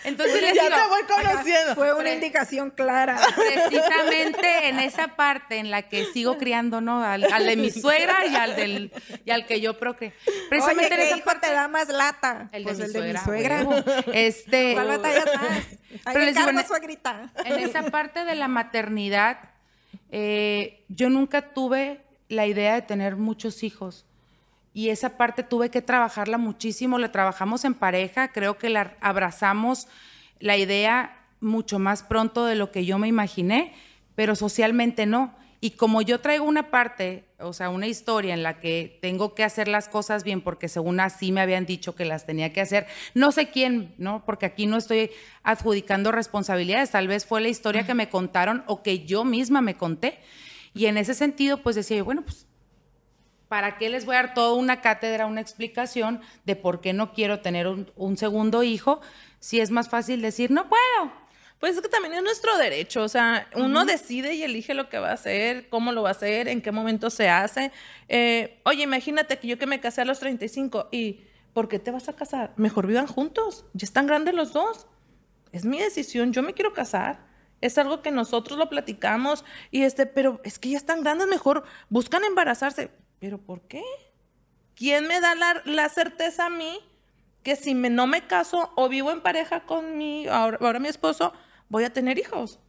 [0.05, 1.75] Entonces les ya digo, te voy conociendo.
[1.75, 3.19] Fue una indicación clara.
[3.37, 7.03] precisamente en esa parte en la que sigo criando, ¿no?
[7.03, 8.93] Al, al de mi suegra y al del
[9.25, 10.15] y al que yo procreé.
[10.27, 12.49] Oye, Precisamente en ¿qué esa hijo parte te da más lata?
[12.53, 13.65] el de, Pues mi, suegra, suegra.
[13.65, 13.85] huevo.
[14.13, 15.51] Este ¿Cuál batallas más?
[16.05, 17.33] Ahí Pero les digo, en- suegrita.
[17.45, 19.39] en esa parte de la maternidad,
[20.11, 24.05] eh, yo nunca tuve la idea de tener muchos hijos.
[24.79, 29.89] Y esa parte tuve que trabajarla muchísimo, la trabajamos en pareja, creo que la abrazamos
[30.39, 33.75] la idea mucho más pronto de lo que yo me imaginé,
[34.15, 35.35] pero socialmente no.
[35.61, 39.43] Y como yo traigo una parte, o sea, una historia en la que tengo que
[39.43, 42.87] hacer las cosas bien, porque según así me habían dicho que las tenía que hacer,
[43.15, 44.25] no sé quién, ¿no?
[44.25, 45.11] Porque aquí no estoy
[45.43, 49.77] adjudicando responsabilidades, tal vez fue la historia que me contaron o que yo misma me
[49.77, 50.21] conté.
[50.73, 52.47] Y en ese sentido, pues decía yo, bueno, pues
[53.49, 57.13] ¿Para qué les voy a dar toda una cátedra, una explicación de por qué no
[57.13, 59.01] quiero tener un, un segundo hijo
[59.41, 61.13] si es más fácil decir, no puedo?
[61.59, 64.99] Pues es que también es nuestro derecho, o sea, uno decide y elige lo que
[64.99, 67.73] va a hacer, cómo lo va a hacer, en qué momento se hace.
[68.09, 71.91] Eh, oye, imagínate que yo que me casé a los 35 y ¿por qué te
[71.91, 72.53] vas a casar?
[72.57, 74.87] Mejor vivan juntos, ya están grandes los dos.
[75.51, 77.27] Es mi decisión, yo me quiero casar.
[77.61, 81.65] Es algo que nosotros lo platicamos y este, pero es que ya están grandes, mejor
[81.89, 82.93] buscan embarazarse.
[83.21, 83.83] ¿Pero por qué?
[84.75, 86.79] ¿Quién me da la, la certeza a mí
[87.43, 90.89] que si me, no me caso o vivo en pareja con mi, ahora, ahora mi
[90.89, 91.33] esposo,
[91.69, 92.61] voy a tener hijos?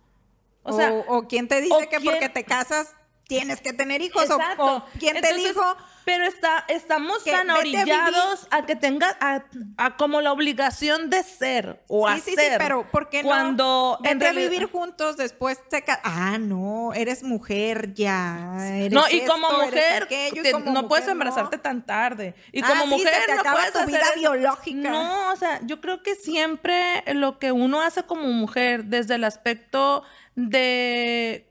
[0.63, 2.95] O sea, o, quién te dice o que quién- porque te casas
[3.29, 4.27] tienes que tener hijos.
[4.29, 4.65] O- Exacto.
[4.77, 5.61] O, quién te dijo
[6.03, 9.43] Pero está, estamos que tan a orillados a, que tenga a,
[9.77, 12.33] a como la obligación de ser o Sí, hacer.
[12.33, 14.09] sí, sí, pero ¿por qué cuando no?
[14.09, 18.57] en Vete a vivir juntos, después te Ah, no, eres mujer ya.
[18.75, 21.61] eres No, y esto, como mujer, aquello, y te- como no puedes embarazarte no.
[21.61, 22.33] tan tarde.
[22.51, 24.89] Y Ah, como sí, mujer se te no acaba puedes tu vida biológica.
[24.89, 29.23] No, o sea, yo creo que siempre lo que uno hace como mujer, desde el
[29.23, 30.01] aspecto
[30.35, 31.45] de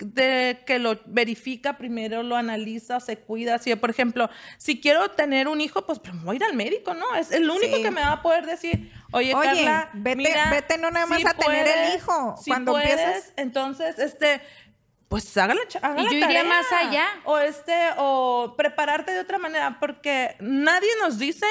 [0.00, 3.58] de que lo verifica primero, lo analiza, se cuida.
[3.58, 6.94] Si, por ejemplo, si quiero tener un hijo, pues, pues, voy a ir al médico,
[6.94, 7.14] ¿no?
[7.14, 7.82] Es el único Sí.
[7.82, 11.24] que me va a poder decir, oye, Oye, Carla, vete- mira, vete no nada más
[11.24, 12.36] a tener el hijo.
[12.42, 14.40] Si Cuando puedes, empiezas- entonces, este,
[15.08, 16.44] pues haga la, cha- haga Y yo iría tarea.
[16.44, 17.04] más allá.
[17.24, 21.46] O este, o prepararte de otra manera, porque nadie nos dice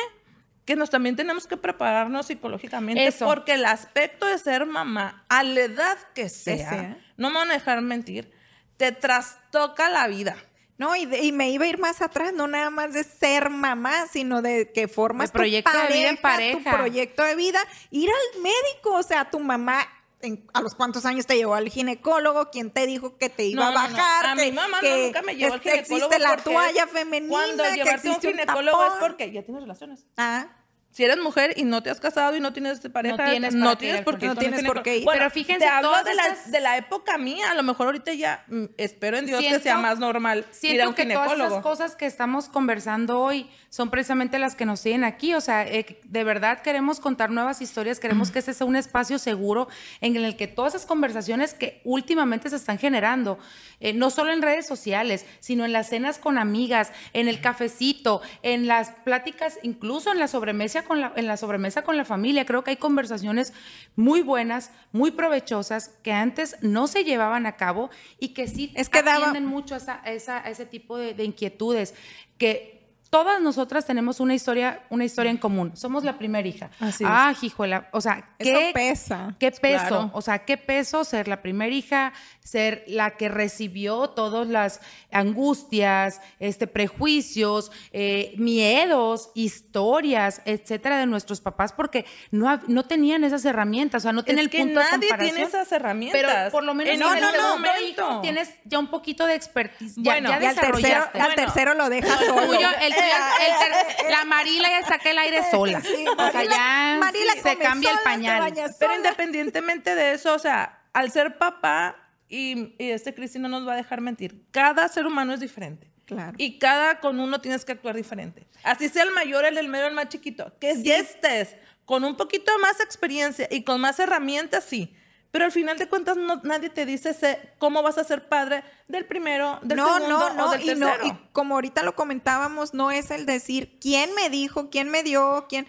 [0.65, 3.25] que nos también tenemos que prepararnos psicológicamente, Eso.
[3.25, 6.97] porque el aspecto de ser mamá, a la edad que sea, sea.
[7.17, 8.31] no me van a dejar mentir,
[8.79, 10.37] te trastoca la vida.
[10.77, 13.49] No, y, de- y me iba a ir más atrás, no nada más de ser
[13.49, 16.71] mamá, sino de que formas proyecto tu de vida en tu pareja.
[16.77, 17.59] proyecto de vida,
[17.91, 19.85] ir al médico, o sea, tu mamá
[20.21, 23.61] en- a los cuántos años te llevó al ginecólogo, quién te dijo que te iba
[23.61, 23.97] No, a no, no.
[23.97, 27.29] bajar, A que, mi mamá que nunca me llevó al ginecólogo existe la toalla femenina,
[27.33, 30.05] Cuando que existe un ginecólogo es porque ya tienes relaciones.
[30.15, 30.47] Ah,
[30.91, 33.78] Si eres mujer y no te has casado y no tienes pareja, No tienes no
[33.78, 34.25] tienes por qué.
[34.25, 35.04] No tienes por qué ir.
[35.04, 37.52] Bueno, Pero fíjense, te hablo de la, de la época mía.
[37.52, 40.54] A lo mejor ahorita ya mm, espero en Dios que sea más normal ir a
[40.54, 44.82] Siento un que todas esas cosas que estamos conversando hoy son precisamente las que nos
[44.82, 45.36] tienen aquí.
[45.36, 49.19] O sea, eh, de verdad queremos contar nuevas historias, queremos que este sea un espacio
[49.19, 49.67] seguro
[50.02, 53.38] en el que todas esas conversaciones que últimamente se están generando,
[53.80, 58.21] eh, no solo en redes sociales, sino en las cenas con amigas, en el cafecito,
[58.41, 62.45] en las pláticas, incluso en la sobremesa con la, en la sobremesa con la familia.
[62.45, 63.53] Creo que hay conversaciones
[63.95, 67.89] muy buenas, muy provechosas, que antes no se llevaban a cabo
[68.19, 70.97] y que sí Es que daba- atienden mucho a, esa- a esa- a ese tipo
[70.97, 71.93] de, de inquietudes
[72.37, 72.77] que
[73.09, 75.75] todas nosotras tenemos una historia, una historia en común.
[75.75, 76.69] Somos la primera hija.
[76.79, 77.09] Así es.
[77.11, 77.89] ah, hijuela.
[77.91, 79.35] O sea, ¿qué Eso pesa.
[79.39, 79.87] ¿Qué peso?
[79.87, 80.11] Claro.
[80.13, 82.13] O sea, ¿qué peso ser la primera hija,
[82.49, 84.81] ser la que recibió todas las
[85.12, 93.45] angustias, este, prejuicios, eh, miedos, historias, etcétera, de nuestros papás, porque no, no tenían esas
[93.45, 95.35] herramientas, o sea, no tenían Es el que punto de nadie comparación.
[95.35, 96.21] tiene esas herramientas.
[96.21, 98.01] Pero por lo menos en en este el segundo momento.
[98.09, 99.95] hijo tienes ya un poquito de expertise.
[99.97, 102.41] Ya, Bueno, ya Y al tercero, al tercero lo deja El solo.
[102.47, 103.03] tuyo- el tuyo-
[103.47, 103.53] el
[103.99, 105.81] ter- la Marila ya saca el aire sola.
[105.81, 108.53] Sí, o sea, Marila- ya Marila se cambia el sola, pañal.
[108.79, 111.95] Pero independientemente de eso, o sea, al ser papá,
[112.29, 115.89] y, y este Cristi no nos va a dejar mentir, cada ser humano es diferente.
[116.05, 116.33] Claro.
[116.37, 118.47] Y cada con uno tienes que actuar diferente.
[118.63, 120.51] Así sea el mayor, el del medio, el más chiquito.
[120.59, 124.95] Que ya estés con un poquito más experiencia y con más herramientas, sí.
[125.29, 129.05] Pero al final de cuentas no- nadie te dice cómo vas a ser padre del
[129.05, 131.05] primero, del no, segundo no, o no, del y no, tercero.
[131.07, 135.45] y como ahorita lo comentábamos, no es el decir quién me dijo, quién me dio,
[135.47, 135.67] quién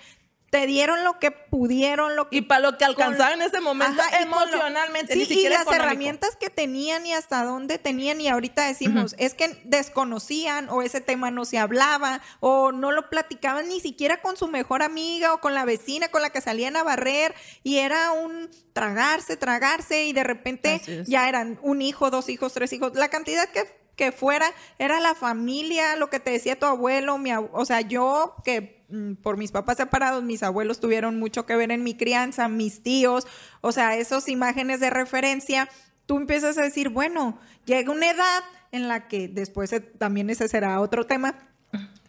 [0.51, 4.03] te dieron lo que pudieron, lo que Y para lo que alcanzaba en ese momento
[4.03, 5.85] Ajá, lo- emocionalmente, Sí, ni y las económico.
[5.85, 11.01] herramientas que tenían y hasta dónde tenían y ahorita decimos, es que desconocían o ese
[11.01, 15.41] tema no se hablaba o no lo platicaban ni siquiera con su mejor amiga o
[15.41, 20.13] con la vecina con la que salían a barrer y era un tragarse, tragarse y
[20.13, 23.65] de repente ya eran un hijo, dos hijos, tres hijos, la cantidad que
[24.01, 24.47] que fuera,
[24.79, 28.83] era la familia, lo que te decía tu abuelo, mi ab- o sea, yo que
[28.89, 32.83] mm, por mis papás separados, mis abuelos tuvieron mucho que ver en mi crianza, mis
[32.83, 33.27] tíos,
[33.61, 35.69] o sea, esas imágenes de referencia,
[36.07, 40.49] tú empiezas a decir, bueno, llega una edad en la que después eh, también ese
[40.49, 41.35] será otro tema,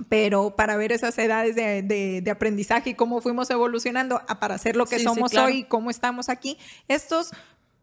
[0.07, 4.57] pero para ver esas edades de, de- de aprendizaje y cómo fuimos evolucionando a- para
[4.57, 5.47] ser lo que Sí, sí, somos claro.
[5.47, 7.31] hoy y cómo estamos aquí, estos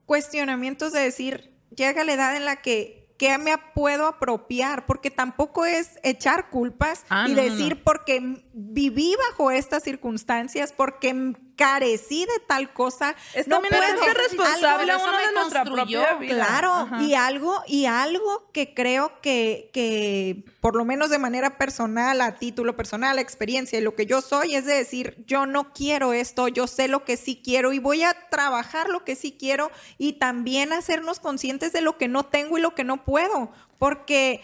[0.06, 4.86] cuestionamientos de decir, llega la edad en la que ¿qué me puedo apropiar?
[4.86, 7.82] Porque tampoco es echar culpas Ah, y no, decir no.
[7.84, 13.14] porque viví bajo estas circunstancias, porque carecí de tal cosa.
[13.34, 13.84] Es no también puedo.
[14.02, 16.34] hacerse responsable Algo- uno de nuestra propia vida.
[16.34, 17.02] Claro, Ajá.
[17.02, 22.34] y algo, y algo que creo que, que, por lo menos de manera personal, a
[22.36, 26.12] título personal, a experiencia, y lo que yo soy es de decir, yo no quiero
[26.12, 29.70] esto, yo sé lo que sí quiero y voy a trabajar lo que sí quiero
[29.98, 34.40] y también hacernos conscientes de lo que no tengo y lo que no puedo, porque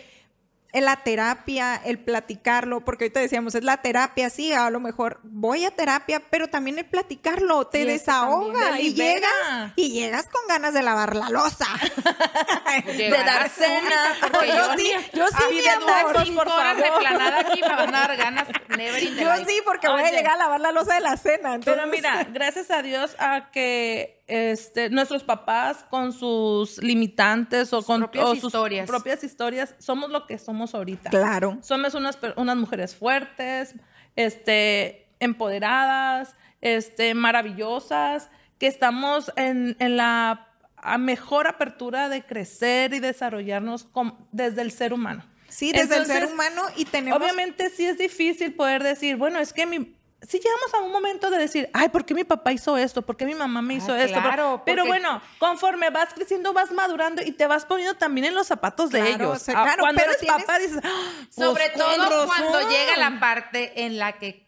[0.83, 5.65] la terapia, el platicarlo, porque ahorita decíamos, es la terapia, sí, a lo mejor voy
[5.65, 9.31] a terapia, pero también el platicarlo te Y desahoga y llegas
[9.77, 11.67] y llegas con ganas de lavar la losa.
[12.87, 14.15] de dar cena.
[14.21, 15.87] Porque Yo yo, sí, yo sí, a mi mí de amor.
[16.09, 16.93] durar cinco Por horas favor.
[16.99, 20.11] replanada aquí me van a dar ganas never in the Yo sí, porque voy a
[20.11, 21.59] llegar a lavar la losa de la cena.
[21.65, 27.83] Pero entonces- mira, gracias a Dios a que este, nuestros papás con sus limitantes o
[27.83, 28.89] con propias o sus historias.
[28.89, 31.11] propias historias, somos lo que somos ahorita.
[31.11, 31.59] Claro.
[31.63, 33.75] Somos unas, unas mujeres fuertes,
[34.17, 43.01] este, empoderadas, este, maravillosas, que estamos en, en la a mejor apertura de crecer y
[43.01, 45.25] desarrollarnos com- desde el ser humano.
[45.49, 47.19] Sí, desde el ser Entonces, humano y tenemos...
[47.21, 49.97] Obviamente sí es difícil poder decir, bueno, es que mi...
[50.29, 53.03] Si llegamos a un momento de decir, ay, ¿por qué mi papá hizo esto?
[53.03, 54.21] ¿Por qué mi mamá me hizo Ah, esto?
[54.21, 58.35] claro, Pero porque- bueno, conforme vas creciendo, vas madurando y te vas poniendo también en
[58.35, 59.37] los zapatos de Claro, ellos.
[59.37, 60.91] o sea, claro, Cuando pero eres tienes- papá dices, "Ah,
[61.35, 62.71] pues, Sobre todo cuando razón".
[62.71, 64.44] llega la parte en la que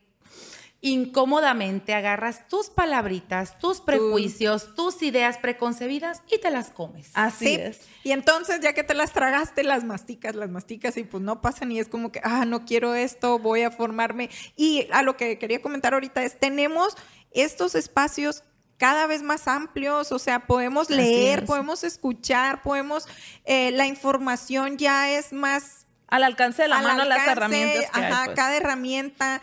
[0.81, 7.11] incómodamente agarras tus palabritas, tus prejuicios, tus ideas preconcebidas y te las comes.
[7.15, 7.81] Así Sí, es.
[8.05, 11.73] Y entonces, ya que te las tragaste, las masticas, las masticas y pues no pasan
[11.73, 14.31] y es como que, ah, no quiero esto, voy a formarme.
[14.55, 16.97] Y a lo que quería comentar ahorita es, tenemos
[17.33, 18.43] estos espacios
[18.77, 21.45] cada vez más amplios, o sea, podemos leer, es.
[21.47, 23.09] podemos escuchar, podemos,
[23.45, 28.01] eh, la información ya es más Al alcance de la al mano las herramientas que
[28.01, 28.37] hay, ajá, pues.
[28.37, 29.43] cada herramienta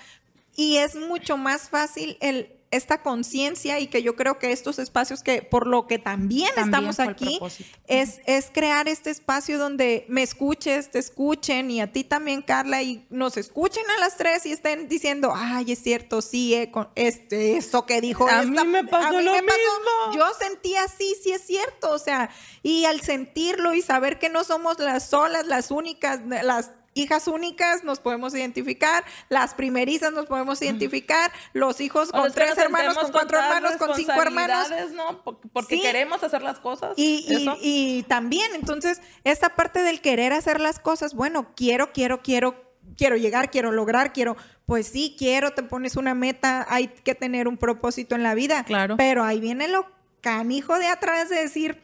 [0.55, 5.21] y es mucho más fácil el esta conciencia y que yo creo que estos espacios
[5.21, 7.39] que por lo que también, También estamos aquí
[7.85, 12.81] es, es crear este espacio donde me escuches, te escuchen y a ti también Carla
[12.81, 16.89] y nos escuchen a las tres y estén diciendo, ay, es cierto, sí, eh, con
[16.95, 20.15] este, eso que dijo A esta- mí me pasó lo mismo.
[20.15, 22.31] yo sentí así, sí es cierto, o sea,
[22.63, 27.83] y al sentirlo y saber que no somos las solas, las únicas, las hijas únicas
[27.83, 32.97] nos podemos identificar, las primerizas nos podemos identificar, los hijos con los tres nos hermanos,
[32.97, 34.67] con cuatro hermanos, con cinco hermanos.
[34.93, 35.23] ¿no?
[35.23, 35.81] Porque, porque Sí.
[35.81, 36.93] queremos hacer las cosas.
[36.97, 37.57] Y, y- eso.
[37.61, 42.55] y también, entonces, esta parte del querer hacer las cosas, bueno, quiero, quiero, quiero,
[42.97, 47.47] quiero llegar, quiero lograr, quiero, pues sí, quiero, te pones una meta, hay que tener
[47.47, 48.63] un propósito en la vida.
[48.65, 48.97] Claro.
[48.97, 49.85] Pero ahí viene lo
[50.21, 51.81] canijo de atrás de decir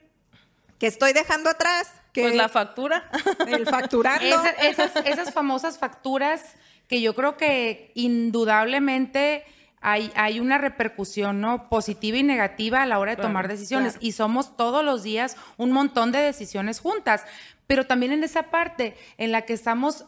[0.78, 3.10] que estoy dejando atrás, que pues la factura.
[3.48, 4.26] el facturando.
[4.26, 6.56] Esa- esas, esas famosas facturas
[6.88, 9.44] que yo creo que indudablemente
[9.82, 11.70] hay, hay una repercusión ¿no?
[11.70, 13.96] positiva y negativa a la hora de tomar decisiones.
[14.00, 17.24] Y somos todos los días un montón de decisiones juntas.
[17.68, 20.06] Pero también en esa parte en la que estamos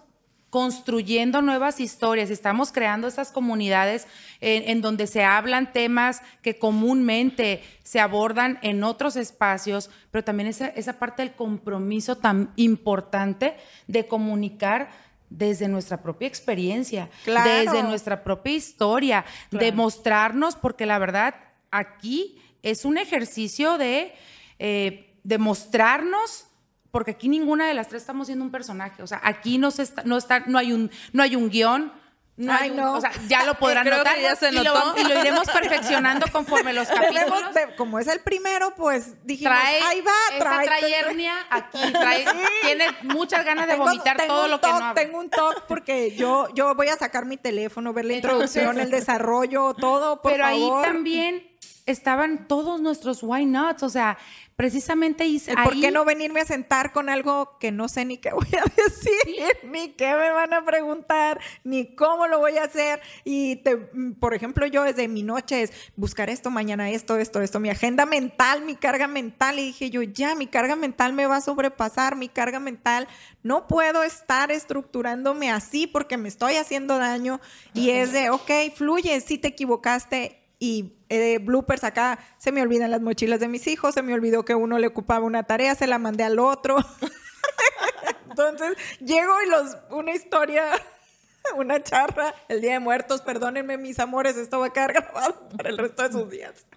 [0.52, 4.06] construyendo nuevas historias, estamos creando estas comunidades
[4.42, 10.68] en, donde se hablan temas que comúnmente se abordan en otros espacios, pero también esa,
[10.68, 13.56] esa parte del compromiso tan importante
[13.88, 14.90] de comunicar
[15.30, 21.34] desde nuestra propia experiencia, desde nuestra propia historia, de mostrarnos, porque la verdad
[21.72, 24.14] aquí es un ejercicio de
[24.60, 26.48] eh, demostrarnos
[26.92, 29.02] porque aquí ninguna de las tres estamos siendo un personaje.
[29.02, 31.92] O sea, aquí no, se está, no, está, no, hay, un, no hay un guion,
[32.38, 32.94] no Ay, no.
[32.94, 34.20] O sea, ya lo podrán notar.
[34.20, 37.44] ya se y, lo, y, lo, iremos perfeccionando conforme los capítulos.
[37.78, 40.66] como es el primero, pues dijimos, trae, ahí va, trae.
[40.66, 42.26] trae hernia aquí, trae,
[42.62, 46.74] tiene muchas ganas de vomitar todo lo que no Tengo un toque porque yo, yo
[46.74, 51.51] voy a sacar mi teléfono, ver la introducción, el desarrollo, todo, por Pero ahí también
[51.92, 54.18] estaban todos nuestros why nots, o sea,
[54.62, 58.32] precisamente hice ¿Por qué no venirme a sentar con algo que no sé ni qué
[58.34, 63.02] voy a decir, ni qué me van a preguntar, ni cómo lo voy a hacer?
[63.24, 63.78] Y, te,
[64.20, 68.06] por ejemplo, yo desde mi noche es buscar esto, mañana esto, esto, esto, mi agenda
[68.06, 69.58] mental, mi carga mental.
[69.58, 73.08] Y dije yo, ya, mi carga mental me va a sobrepasar, mi carga mental,
[73.42, 77.42] no puedo estar estructurándome así porque me estoy haciendo daño.
[77.74, 82.92] Y es de, ok, fluye, si te equivocaste y de bloopers acá, se me olvidan
[82.92, 85.88] las mochilas de mis hijos, se me olvidó que uno le ocupaba una tarea, se
[85.88, 86.78] la mandé al otro.
[88.30, 90.70] Entonces, llego y los, una historia,
[91.56, 95.72] una charra, el Día de Muertos, perdónenme mis amores, esto va a quedar grabado para
[95.72, 96.68] el resto de sus días.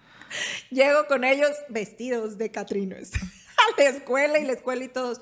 [0.70, 5.20] Llego con ellos vestidos de Catrinos a la escuela y la escuela y todos,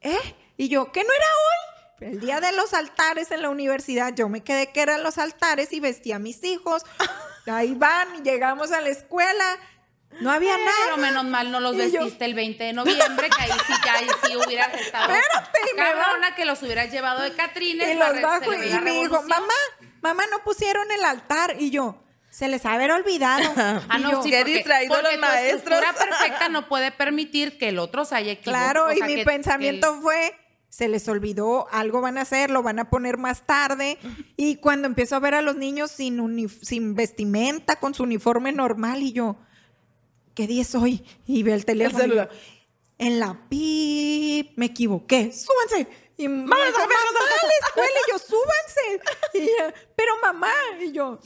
[0.00, 0.18] ¿eh?
[0.56, 2.08] Y yo, ¿qué no era hoy?
[2.10, 5.72] El día de los altares en la universidad, yo me quedé que eran los altares
[5.72, 6.82] y vestí a mis hijos.
[7.46, 9.58] Ahí van y llegamos a la escuela.
[10.20, 10.70] No había nada.
[10.84, 14.06] Pero menos mal no los vestiste el 20 de noviembre, que ahí sí, que ahí
[14.24, 15.12] sí hubieras estado.
[15.12, 17.88] Espérate, cabrona que los hubieras llevado de Catrines.
[17.88, 19.54] Y los bajo y me dijo, mamá,
[20.02, 21.56] mamá, no pusieron el altar.
[21.58, 23.52] Y yo, se les ha haber olvidado.
[23.88, 25.80] ah, no, yo, sí, porque, distraído porque los maestros.
[25.80, 28.86] La perfecta no puede permitir que el otro se haya equivocado.
[28.86, 30.34] Claro, y mi pensamiento fue,
[30.72, 33.98] se les olvidó, algo van a hacer, lo van a poner más tarde.
[34.38, 39.02] Y cuando empiezo a ver a los niños sin, sin vestimenta, con su uniforme normal,
[39.02, 39.36] y yo,
[40.34, 41.04] ¿qué día es hoy?
[41.26, 42.26] Y ve el teléfono.
[42.96, 45.90] en la pip, me equivoqué, súbanse.
[46.22, 46.94] Y mamá, mamá,
[47.42, 49.00] a la escuela, y yo, súbanse.
[49.34, 49.48] Y
[49.96, 51.18] pero mamá, y yo.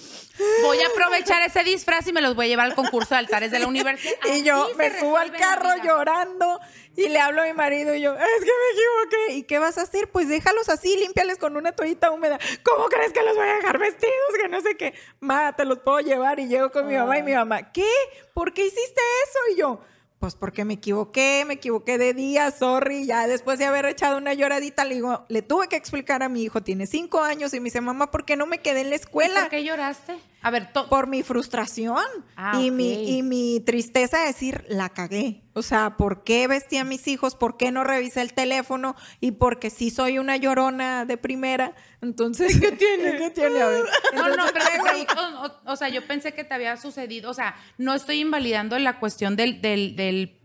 [0.62, 3.51] Voy a aprovechar ese disfraz y me los voy a llevar al concurso de altares
[3.51, 4.16] de la universidad.
[4.34, 6.61] y yo me subo al carro llorando
[6.97, 9.32] y le hablo a mi marido y yo, es que me equivoqué.
[9.34, 10.11] ¿Y qué vas a hacer?
[10.11, 12.38] Pues déjalos así, límpiales con una toallita húmeda.
[12.62, 14.14] ¿Cómo crees que los voy a dejar vestidos?
[14.40, 14.94] Que no sé qué.
[15.20, 16.40] Ma, te los puedo llevar.
[16.40, 17.90] Y llego con mi mamá y mi mamá, ¿qué?
[18.32, 19.38] ¿Por qué hiciste eso?
[19.53, 19.80] Y yo,
[20.18, 23.06] pues porque me equivoqué, me equivoqué de día, sorry.
[23.06, 26.42] Ya después de haber echado una lloradita, le digo, le tuve que explicar a mi
[26.42, 28.96] hijo, tiene cinco años, y me dice, mamá, ¿por qué no me quedé en la
[28.96, 29.40] escuela?
[29.40, 30.18] ¿Por qué lloraste?
[30.43, 32.05] A ver, por mi frustración
[32.37, 35.43] ah, y, mi, y mi tristeza de decir, la cagué.
[35.55, 37.34] O sea, ¿por qué vestí a mis hijos?
[37.34, 38.95] ¿Por qué no revisé el teléfono?
[39.20, 41.74] Y porque sí soy una llorona de primera.
[42.01, 43.16] Entonces, ¿qué tiene?
[43.18, 43.61] ¿Qué tiene?
[43.61, 43.84] A ver.
[44.14, 47.30] no, no, pero, o, sea, yo pensé que te había sucedido.
[47.30, 50.39] O sea, no estoy invalidando la cuestión del, del, del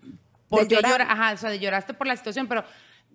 [0.47, 1.01] por llorar.
[1.03, 2.63] Ajá, o sea, de lloraste por la situación, pero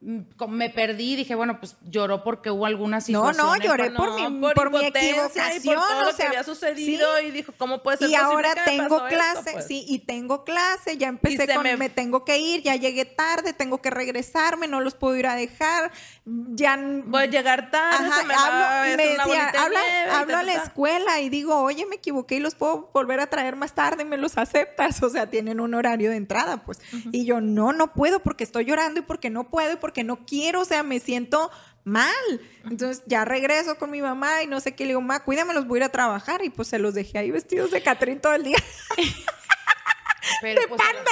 [0.01, 3.37] me perdí, dije, bueno, pues lloró porque hubo alguna situación.
[3.37, 5.47] No, no, lloré por, mi, por, mi equivocación.
[5.57, 9.05] Y por todo lo que había sucedido y dijo, ¿cómo puede ser Y ahora tengo
[9.07, 9.67] clase, pues?
[9.67, 11.89] sí, y tengo clase, ya empecé con, me...
[11.89, 15.91] tengo que ir, ya llegué tarde, tengo que regresarme, no los puedo ir a dejar,
[16.25, 16.77] ya...
[16.77, 19.81] Voy a llegar tarde, me hablo, y me decía, habla,
[20.13, 23.57] hablo a la escuela y digo, oye, me equivoqué y los puedo volver a traer
[23.57, 26.81] más tarde, me los aceptas, o sea, tienen un horario de entrada, pues.
[27.13, 30.05] Y yo, no, no puedo porque estoy llorando y porque no puedo y porque que
[30.05, 31.51] no quiero, o sea, me siento
[31.85, 32.41] mal.
[32.65, 35.79] Entonces ya regreso con mi mamá y no sé qué, le digo, mamá, cuídamelos, voy
[35.79, 36.45] a ir a trabajar.
[36.45, 38.59] Y pues se los dejé ahí vestidos de Catrín todo el día.
[40.43, 41.11] Pero, de pues, panda.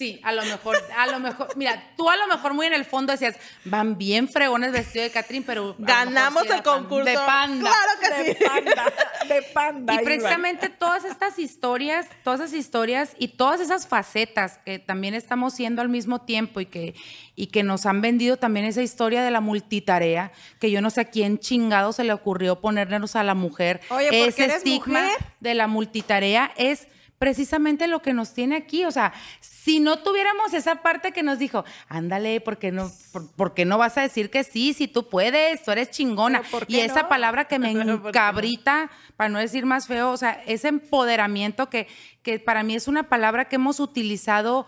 [0.00, 2.86] Sí, a lo mejor, a lo mejor, mira, tú a lo mejor muy en el
[2.86, 3.36] fondo decías,
[3.66, 7.70] van bien fregones vestidos de Catrín, pero ganamos el concurso de panda.
[7.70, 8.44] Claro que de sí.
[8.46, 8.92] Panda,
[9.28, 9.94] de panda.
[9.96, 15.52] Y precisamente todas estas historias, todas esas historias y todas esas facetas que también estamos
[15.52, 16.94] siendo al mismo tiempo y que,
[17.36, 21.02] y que nos han vendido también esa historia de la multitarea, que yo no sé
[21.02, 23.82] a quién chingado se le ocurrió ponernos a la mujer.
[23.90, 25.18] Oye, ese estigma mujer?
[25.40, 26.88] de la multitarea es
[27.20, 28.86] precisamente lo que nos tiene aquí.
[28.86, 32.90] O sea, si no tuviéramos esa parte que nos dijo, ándale, porque no,
[33.36, 34.72] por, no vas a decir que sí?
[34.72, 36.40] Si tú puedes, tú eres chingona.
[36.66, 41.68] Y esa palabra que me encabrita, para no decir más feo, o sea, ese empoderamiento
[41.68, 41.88] que,
[42.22, 44.66] que para mí es una palabra que hemos utilizado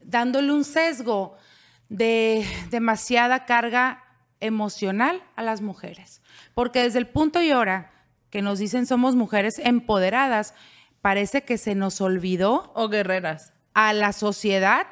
[0.00, 1.36] dándole un sesgo
[1.88, 4.04] de demasiada carga
[4.38, 6.22] emocional a las mujeres.
[6.54, 7.90] Porque desde el punto y hora
[8.30, 10.54] que nos dicen somos mujeres empoderadas,
[11.00, 12.72] parece que se nos olvidó.
[12.74, 13.52] O guerreras.
[13.74, 14.86] A la sociedad,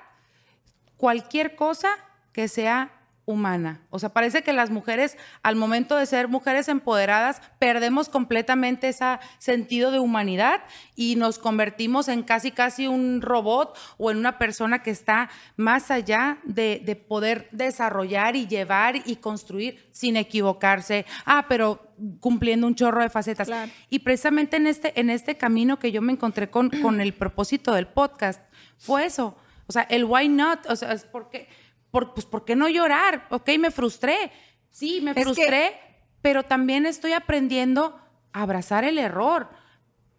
[0.97, 1.91] cualquier cosa
[2.33, 2.98] que sea
[3.29, 3.83] humana.
[3.91, 9.19] O sea, parece que las mujeres, al momento de ser mujeres empoderadas, perdemos completamente ese
[9.39, 10.63] sentido de humanidad
[10.97, 15.91] y nos convertimos en casi, casi un robot o en una persona que está más
[15.91, 21.05] allá de, poder desarrollar y llevar y construir sin equivocarse.
[21.27, 21.87] Ah, pero
[22.21, 23.51] cumpliendo un chorro de facetas.
[23.91, 27.75] Y precisamente en este, en este camino que yo me encontré con, con el propósito
[27.75, 28.41] del podcast,
[28.79, 29.37] fue eso.
[29.67, 31.47] O sea, el why not, o sea, es porque
[31.91, 33.27] por, pues, ¿por qué no llorar?
[33.31, 34.33] Ok, me frustré.
[34.71, 35.79] Sí, me frustré,
[36.23, 38.01] pero también estoy aprendiendo
[38.33, 39.49] a abrazar el error.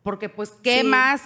[0.03, 1.21] Porque, pues, ¿qué más?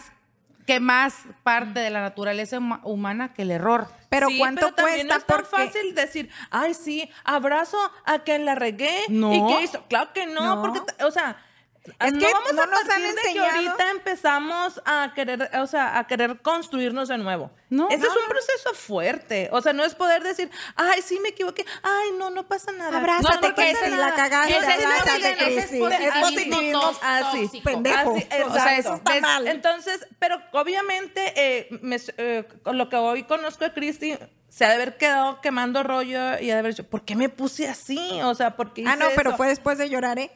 [0.65, 3.87] ¿Qué más parte de la naturaleza humana que el error?
[4.07, 5.03] Pero ¿cuánto pero cuesta?
[5.03, 8.97] No es tan fácil decir, ay, sí, abrazo a que la regué.
[9.09, 9.33] No.
[9.33, 9.83] ¿Y qué hizo?
[9.89, 11.37] Claro que no, porque, o sea,
[11.85, 13.33] es que vamos no a nos han enseñado.
[13.33, 17.51] que ahorita empezamos a querer, o sea, a querer construirnos de nuevo.
[17.69, 19.49] No, Ese es un proceso fuerte.
[19.51, 21.65] O sea, no es poder decir, ay, sí me equivoqué.
[21.81, 22.97] Ay, no, no pasa nada.
[22.99, 24.57] Abrázate, no, que es la cagaste.
[24.57, 26.91] Ese es, es positivismo.
[27.01, 28.15] Así, ah, pendejo.
[28.15, 29.47] Así, o sea, eso está mal.
[29.47, 34.17] Entonces, pero obviamente, eh, me, eh, lo que hoy conozco de Cristi,
[34.53, 37.27] se ha de haber quedado quemando rollo y ha de haber dicho, ¿por qué me
[37.27, 38.21] puse así?
[38.21, 40.29] O sea, ¿por qué Ah, no, pero fue después de llorar, ¿eh?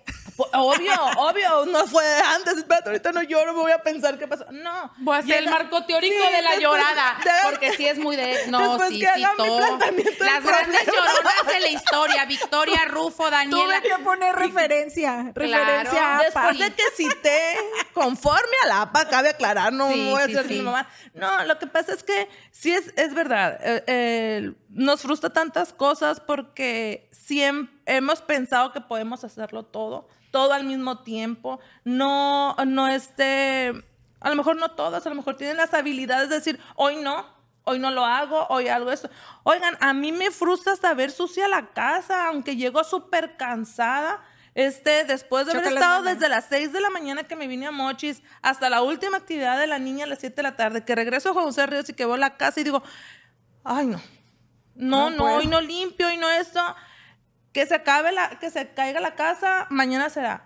[0.53, 2.03] Obvio, obvio, no fue
[2.35, 4.45] antes, espérate, ahorita no lloro, me voy a pensar qué pasó.
[4.51, 4.91] No.
[4.97, 8.47] Voy a hacer el marco teórico de la llorada, porque sí es muy de...
[8.47, 9.59] No, sí, sí, todo.
[9.59, 13.81] Las grandes lloronas de la historia, Victoria, Rufo, Daniela.
[13.81, 17.55] Tuve que poner referencia, referencia Después de que cité
[17.93, 20.89] conforme a la APA, cabe aclarar, no voy a ser mi mamá.
[21.13, 24.06] No, lo que pasa es que sí es, es verdad, eh, eh
[24.69, 31.03] nos frustra tantas cosas porque siempre hemos pensado que podemos hacerlo todo, todo al mismo
[31.03, 31.59] tiempo.
[31.83, 33.73] No, no este,
[34.19, 37.25] a lo mejor no todas, a lo mejor tienen las habilidades de decir, hoy no,
[37.67, 39.09] hoy no lo hago, hoy algo eso.
[39.43, 44.23] Oigan, a mí me frustra hasta ver sucia la casa, aunque llego súper cansada.
[44.55, 47.71] Este, después de haber estado desde las 6 de la mañana que me vine a
[47.71, 50.95] Mochis hasta la última actividad de la niña a las 7 de la tarde, que
[50.95, 52.81] regreso a José Ríos y que voy a la casa y digo,
[53.67, 53.99] ay no,
[54.75, 56.61] no, no, y no limpio y no esto,
[57.51, 60.43] que se acabe la, que se caiga la casa, mañana será.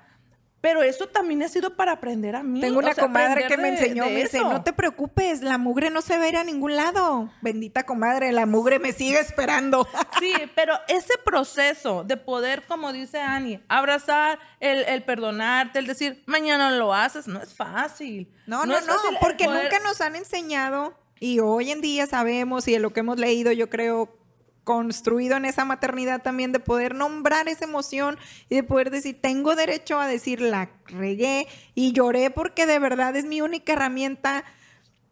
[0.62, 2.62] Pero eso también ha sido para aprender a mí.
[2.62, 6.18] Tengo una comadre que me enseñó, me dice, no te preocupes, la mugre no se
[6.18, 7.32] va a ir a ningún lado.
[7.42, 9.88] Bendita comadre, la mugre me sigue esperando.
[10.20, 16.22] Sí, pero ese proceso de poder, como dice Annie, abrazar, el, el perdonarte, el decir,
[16.28, 18.32] mañana lo haces, no es fácil.
[18.46, 22.82] No, no, no, porque nunca nos han enseñado y hoy en día sabemos y en
[22.82, 24.18] lo que hemos leído, yo creo,
[24.64, 28.18] construido en esa maternidad también de poder nombrar esa emoción
[28.50, 33.16] y de poder decir, tengo derecho a decir, la regué y lloré porque de verdad
[33.16, 34.44] es mi única herramienta.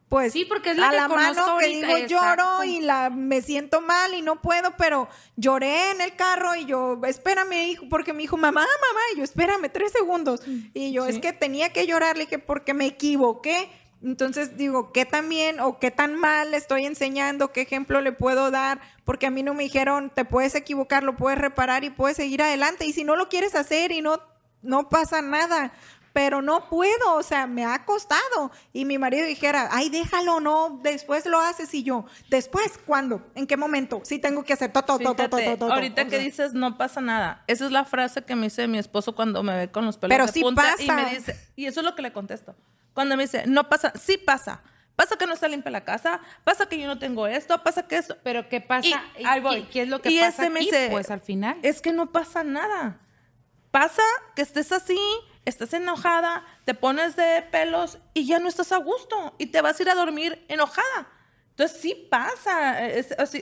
[0.09, 3.79] Pues sí, porque es la a la mano que digo lloro y la me siento
[3.79, 8.23] mal y no puedo, pero lloré en el carro y yo, espérame, hijo, porque me
[8.23, 10.41] dijo, mamá, mamá, y yo, espérame tres segundos.
[10.73, 13.69] Y yo, es que tenía que llorarle que porque me equivoqué
[14.01, 17.51] entonces digo, ¿qué tan bien o qué tan mal le estoy enseñando?
[17.51, 18.79] ¿Qué ejemplo le puedo dar?
[19.03, 22.41] Porque a mí no me dijeron, te puedes equivocar, lo puedes reparar y puedes seguir
[22.41, 22.85] adelante.
[22.85, 24.21] Y si no lo quieres hacer y no,
[24.61, 25.73] no pasa nada,
[26.13, 28.51] pero no puedo, o sea, me ha costado.
[28.71, 33.21] Y mi marido dijera, ay, déjalo, no, después lo haces y yo, después, ¿cuándo?
[33.35, 34.01] ¿En qué momento?
[34.03, 37.43] Sí tengo que hacer todo, todo, todo, todo, Ahorita que dices, no pasa nada.
[37.47, 40.15] Esa es la frase que me dice mi esposo cuando me ve con los pelos
[40.15, 40.83] pero de punta pasa.
[40.83, 42.55] y me dice, y eso es lo que le contesto.
[42.99, 44.61] Cuando me dice, no pasa, sí pasa.
[44.97, 47.95] Pasa que no está limpia la casa, pasa que yo no tengo esto, pasa que
[47.95, 48.17] eso.
[48.25, 48.89] Pero ¿qué pasa?
[49.17, 49.63] Y, ahí voy.
[49.71, 50.65] ¿Qué es lo que pasa aquí?
[50.65, 51.57] Dice, pues al final.
[51.63, 52.99] Es que no pasa nada.
[53.71, 54.01] Pasa
[54.35, 54.99] que estés así,
[55.45, 59.79] estás enojada, te pones de pelos y ya no estás a gusto y te vas
[59.79, 61.07] a ir a dormir enojada.
[61.51, 62.81] Entonces sí pasa,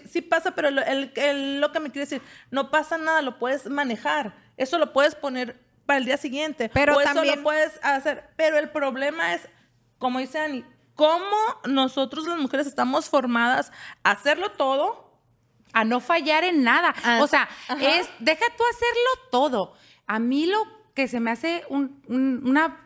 [0.08, 4.36] sí, pasa, pero lo que me quiere decir, no pasa nada, lo puedes manejar.
[4.56, 6.70] Eso lo puedes poner para el día siguiente.
[6.70, 7.26] Pero también...
[7.26, 8.30] eso lo puedes hacer.
[8.36, 9.50] Pero el problema es,
[9.98, 10.64] como dice Ani,
[10.94, 13.72] cómo nosotros las mujeres estamos formadas
[14.04, 15.08] a hacerlo todo.
[15.74, 16.94] A no fallar en nada.
[17.04, 17.50] Ah, o sea,
[17.82, 19.74] es, deja tú hacerlo todo.
[20.06, 20.64] A mí lo
[20.94, 21.64] que se me hace
[22.08, 22.78] una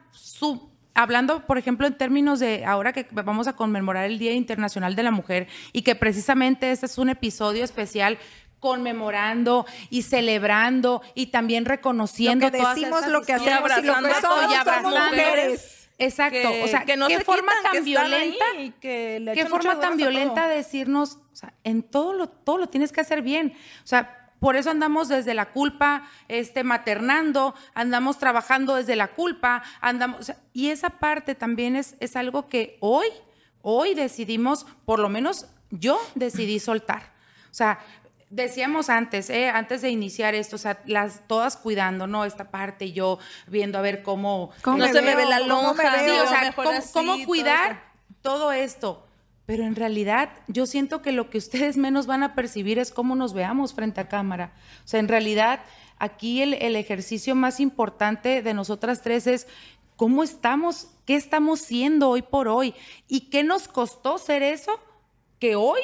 [0.93, 5.03] hablando, por ejemplo, en términos de ahora que vamos a conmemorar el Día Internacional de
[5.03, 8.17] la Mujer y que precisamente este es un episodio especial
[8.61, 13.91] conmemorando y celebrando y también reconociendo lo que decimos, lo que hacemos y lo que
[13.91, 15.05] abrazando somos, y somos abrazando.
[15.07, 15.89] mujeres.
[15.97, 18.71] Exacto, que, o sea, que no qué se forma quitan, tan que ahí violenta y
[18.71, 22.91] que le qué forma tan violenta decirnos, o sea, en todo lo, todo lo tienes
[22.91, 23.53] que hacer bien.
[23.83, 29.61] O sea, por eso andamos desde la culpa, este, maternando, andamos trabajando desde la culpa,
[29.79, 33.07] andamos, o sea, y esa parte también es, es algo que hoy,
[33.61, 37.11] hoy decidimos, por lo menos yo decidí soltar.
[37.51, 37.79] O sea,
[38.31, 42.25] decíamos antes, eh, antes de iniciar esto, o sea, las todas cuidando, ¿no?
[42.25, 45.83] Esta parte, yo viendo a ver cómo ¿Cómo No se me ve la ¿Cómo me
[45.83, 47.83] lonja, Sí, o sea, ¿cómo, así, cómo todo cuidar
[48.21, 49.05] todo esto?
[49.45, 53.15] Pero en realidad yo siento que lo que ustedes menos van a percibir es cómo
[53.15, 54.53] nos veamos frente a cámara.
[54.85, 55.59] O sea, en realidad
[55.99, 59.47] aquí el, el ejercicio más importante de nosotras tres es
[59.97, 62.73] cómo estamos, qué estamos siendo hoy por hoy
[63.09, 64.79] y qué nos costó ser eso
[65.37, 65.81] que hoy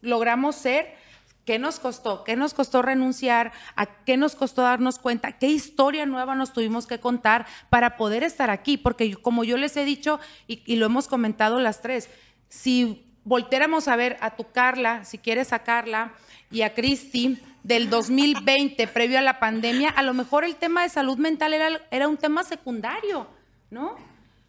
[0.00, 1.02] logramos ser.
[1.44, 2.24] ¿Qué nos costó?
[2.24, 3.52] ¿Qué nos costó renunciar?
[3.76, 5.32] ¿A qué nos costó darnos cuenta?
[5.32, 8.78] ¿Qué historia nueva nos tuvimos que contar para poder estar aquí?
[8.78, 12.08] Porque como yo les he dicho y, y lo hemos comentado las tres,
[12.48, 16.12] si volteáramos a ver a tu Carla, si quieres a Carla
[16.50, 20.88] y a Cristi del 2020, previo a la pandemia, a lo mejor el tema de
[20.88, 23.26] salud mental era, era un tema secundario,
[23.70, 23.96] ¿no?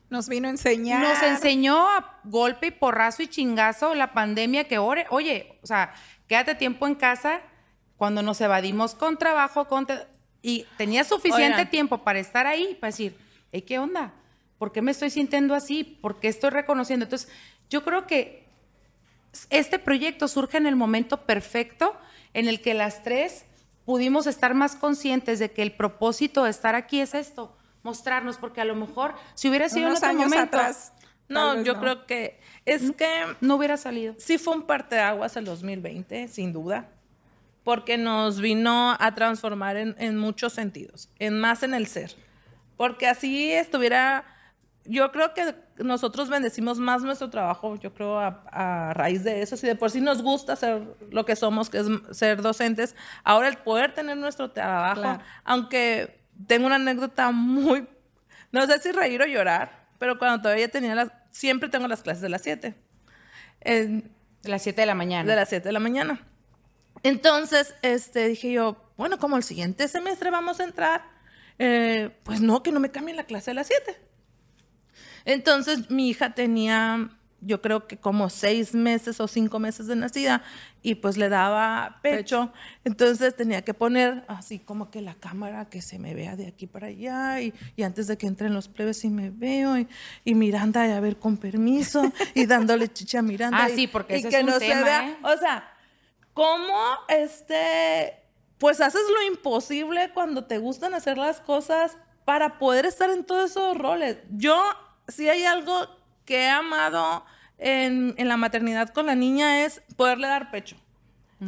[0.09, 1.01] Nos vino a enseñar.
[1.01, 5.93] Nos enseñó a golpe y porrazo y chingazo la pandemia que, ore- oye, o sea,
[6.27, 7.41] quédate tiempo en casa
[7.97, 9.87] cuando nos evadimos con trabajo, con
[10.41, 11.69] y tenía suficiente Oigan.
[11.69, 13.17] tiempo para estar ahí, para decir,
[13.51, 14.13] hey, ¿qué onda?
[14.57, 15.83] ¿Por qué me estoy sintiendo así?
[15.83, 17.05] ¿Por qué estoy reconociendo?
[17.05, 17.29] Entonces,
[17.69, 18.47] yo creo que
[19.49, 21.97] este proyecto surge en el momento perfecto
[22.33, 23.45] en el que las tres
[23.85, 28.61] pudimos estar más conscientes de que el propósito de estar aquí es esto, mostrarnos, porque
[28.61, 30.93] a lo mejor si hubiera sido unos en otro años momento, atrás.
[31.27, 33.09] No, yo creo que es que
[33.41, 34.13] no hubiera salido.
[34.17, 36.87] sí fue un parteaguas el 2020, sin duda,
[37.63, 42.15] porque nos vino a transformar en, en muchos sentidos, en más en el ser.
[42.77, 44.23] Porque así estuviera,
[44.83, 49.57] yo creo que nosotros bendecimos más nuestro trabajo, yo creo, a, a raíz de eso.
[49.57, 53.47] Si de por sí nos gusta ser lo que somos, que es ser docentes, ahora
[53.47, 55.23] el poder tener nuestro trabajo, Claro.
[55.43, 57.87] aunque tengo una anécdota muy,
[58.51, 62.21] no sé si reír o llorar, pero cuando todavía tenía las, siempre tengo las clases
[62.21, 62.75] de las 7.
[63.61, 64.11] En-
[64.45, 65.29] A las 7 de la mañana.
[65.29, 66.21] de las 7 de la mañana.
[67.03, 71.03] Entonces, este, dije yo, bueno, como el siguiente semestre vamos a entrar,
[71.59, 73.97] eh, pues no, que no me cambien la clase de las 7.
[75.25, 77.09] Entonces, mi hija tenía,
[77.45, 80.41] yo creo que como seis meses o cinco meses de nacida,
[80.81, 82.51] y pues le daba pecho.
[82.83, 86.67] Entonces, tenía que poner así como que la cámara que se me vea de aquí
[86.67, 89.87] para allá, y, y antes de que entren los plebes, sí me veo, y,
[90.23, 93.63] y Miranda, a ver, con permiso, y dándole chicha a Miranda.
[93.63, 95.09] Ah, y- sí, porque y ese que es un no tema, se vea.
[95.09, 95.17] ¿eh?
[95.23, 95.71] O sea,
[96.33, 98.13] ¿cómo este,
[98.57, 103.51] pues haces lo imposible cuando te gustan hacer las cosas para poder estar en todos
[103.51, 104.17] esos roles?
[104.31, 104.61] Yo,
[105.07, 105.87] si hay algo
[106.25, 107.23] que he amado
[107.57, 110.75] en, en la maternidad con la niña es poderle dar pecho.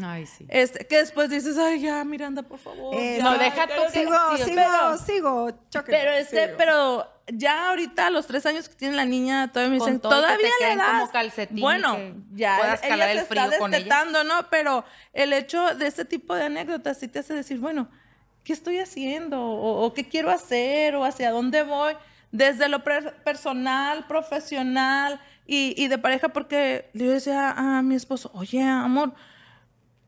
[0.04, 0.46] Ay, sí.
[0.50, 2.94] Este, que después dices, ay, ya, Miranda, por favor.
[2.96, 3.92] Eh, ya, no, deja ya, tú ya".
[3.92, 5.50] que- Sigo, Sí, sigo, pero- sigo.
[5.70, 6.58] choque, Pero este, sigo.
[6.58, 10.12] pero ya ahorita a los tres años que tiene la niña, todavía me dicen, todo
[10.12, 10.92] todavía le das.
[11.00, 13.78] como calcetín bueno, que ya puedas ella calar se el frío está con ella.
[13.84, 14.50] destetando, ¿no?
[14.50, 14.84] Pero
[15.14, 17.90] el hecho de este tipo de anécdotas sí te hace decir, bueno,
[18.44, 19.42] ¿qué estoy haciendo?
[19.42, 20.96] O, o qué quiero hacer?
[20.98, 21.94] ¿O hacia dónde voy?
[22.32, 28.62] Desde lo personal, profesional y, y de pareja, porque yo decía a mi esposo, oye,
[28.62, 29.14] amor,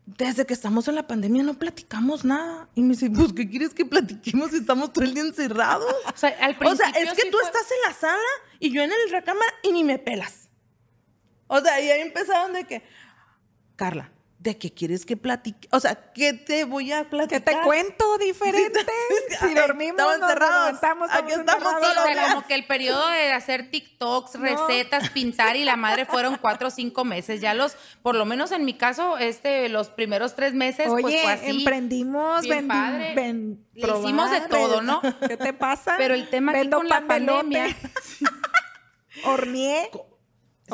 [0.06, 2.68] desde que estamos en la pandemia no platicamos nada.
[2.76, 5.86] Y me dice, pues, ¿qué quieres que platiquemos si estamos todo el día encerrados?
[6.14, 8.32] O sea, al O sea, principio es que sí tú fue- estás en la sala
[8.60, 10.50] y yo en el recámara y ni me pelas.
[11.48, 12.84] O sea, y ahí empezaron de que,
[13.76, 15.68] Carla, ¿de qué quieres que platique?
[15.72, 17.44] O sea, ¿qué te voy a ¿Qué platicar?
[17.44, 18.80] te cuento diferente?
[19.30, 22.08] si Ay, dormimos, estamos nos levantamos, Aquí estamos encerrados.
[22.08, 26.70] Sí, como que el periodo de hacer TikToks, recetas, pintar y la madre fueron cuatro
[26.70, 27.42] o cinco meses.
[27.42, 31.22] Ya los, por lo menos en mi caso, este, los primeros tres meses, Oye, pues
[31.22, 31.50] fue así.
[31.60, 33.14] emprendimos, bien vendi- padre.
[33.16, 35.02] ven- Le hicimos de todo, ¿no?
[35.28, 35.96] ¿Qué te pasa?
[35.98, 37.76] Pero el tema aquí Vendo con la pandemia.
[39.26, 39.90] Horneé.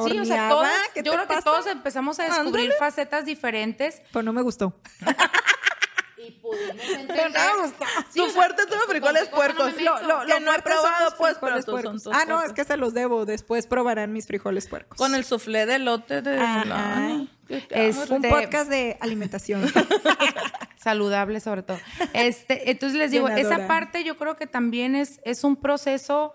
[0.08, 2.80] Sí, o sea, todos, ¿qué yo te creo que todos empezamos a descubrir Ándale.
[2.80, 4.74] facetas diferentes Pues no me gustó.
[6.18, 7.32] y pudimos Pero entender.
[7.34, 7.86] no me gustó.
[8.10, 9.74] Sí, Tu o sea, fuerte son los con frijoles no puercos.
[9.82, 10.08] Lo- meto.
[10.08, 12.04] lo- que no he son probado, pues, pero son puercos.
[12.04, 13.26] tus Ah, no, es que se los debo.
[13.26, 14.98] Después probarán mis frijoles puercos.
[14.98, 16.40] Con el soufflé de lote de...
[16.40, 16.66] Ajá.
[16.66, 17.28] Lana.
[17.48, 18.16] ¿Qué- qué Es- amo?
[18.16, 19.72] Un este- podcast de alimentación.
[20.78, 21.80] saludable sobre todo.
[22.14, 26.34] Este, entonces les digo, esa parte yo creo que también es, es un proceso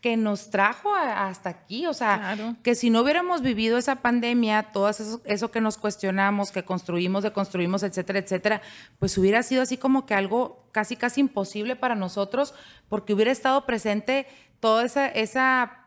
[0.00, 1.86] que nos trajo a- hasta aquí.
[1.86, 2.56] O sea, Claro.
[2.62, 7.22] que si no hubiéramos vivido esa pandemia, todo eso, eso que nos cuestionamos, que construimos,
[7.24, 8.62] deconstruimos, etcétera, etcétera,
[8.98, 12.54] pues hubiera sido así como que algo casi, casi imposible para nosotros,
[12.88, 14.26] porque hubiera estado presente
[14.60, 15.86] toda esa, esa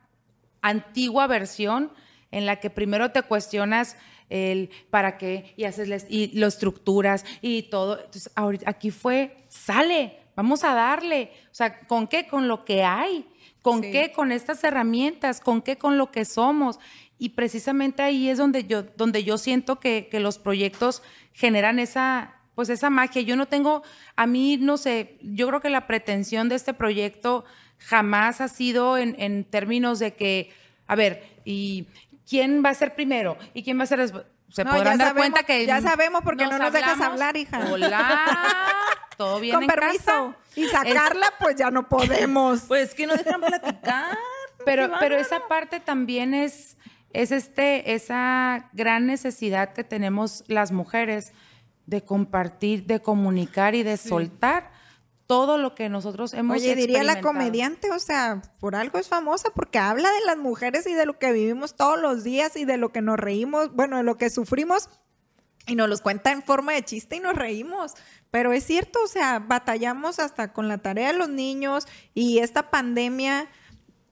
[0.61, 1.91] antigua versión
[2.31, 3.95] en la que primero te cuestionas
[4.29, 7.97] el para qué y haces les- y lo estructuras y todo.
[7.99, 11.31] Entonces, ahorita, aquí fue, sale, vamos a darle.
[11.51, 12.27] O sea, ¿con qué?
[12.27, 13.27] Con lo que hay.
[13.61, 13.91] ¿Con Sí.
[13.91, 14.11] qué?
[14.11, 15.41] Con estas herramientas.
[15.41, 15.77] ¿Con qué?
[15.77, 16.79] Con lo que somos.
[17.17, 21.03] Y precisamente ahí es donde yo, donde yo siento que, que los proyectos
[21.33, 23.21] generan esa, pues esa magia.
[23.21, 23.83] Yo no tengo,
[24.15, 27.43] a mí, no sé, yo creo que la pretensión de este proyecto
[27.77, 30.53] jamás ha sido en, en términos de que,
[30.87, 31.87] a ver, ¿y
[32.27, 33.37] quién va a ser primero?
[33.53, 34.23] ¿Y quién va a ser después?
[34.49, 35.65] Se No, podrán dar cuenta que...
[35.65, 37.67] ya sabemos porque no nos dejas hablar, hija.
[37.71, 38.25] Hola,
[39.19, 40.05] todo bien Con en permiso.
[40.05, 40.37] casa?
[40.55, 42.61] Y sacarla, pues ya no podemos.
[42.61, 44.17] Pues que no dejan platicar.
[44.65, 46.75] Pero, pero esa parte también es,
[47.13, 51.31] es este, esa gran necesidad que tenemos las mujeres
[51.85, 54.69] de compartir, de comunicar y de soltar
[55.27, 59.49] todo lo que nosotros hemos Oye, diría la comediante, o sea, por algo es famosa,
[59.55, 62.75] porque habla de las mujeres y de lo que vivimos todos los días y de
[62.75, 64.89] lo que nos reímos, bueno, de lo que sufrimos,
[65.69, 67.93] y nos los cuenta en forma de chiste y nos reímos.
[68.31, 72.69] Pero es cierto, o sea, batallamos hasta con la tarea de los niños y esta
[72.69, 73.49] pandemia,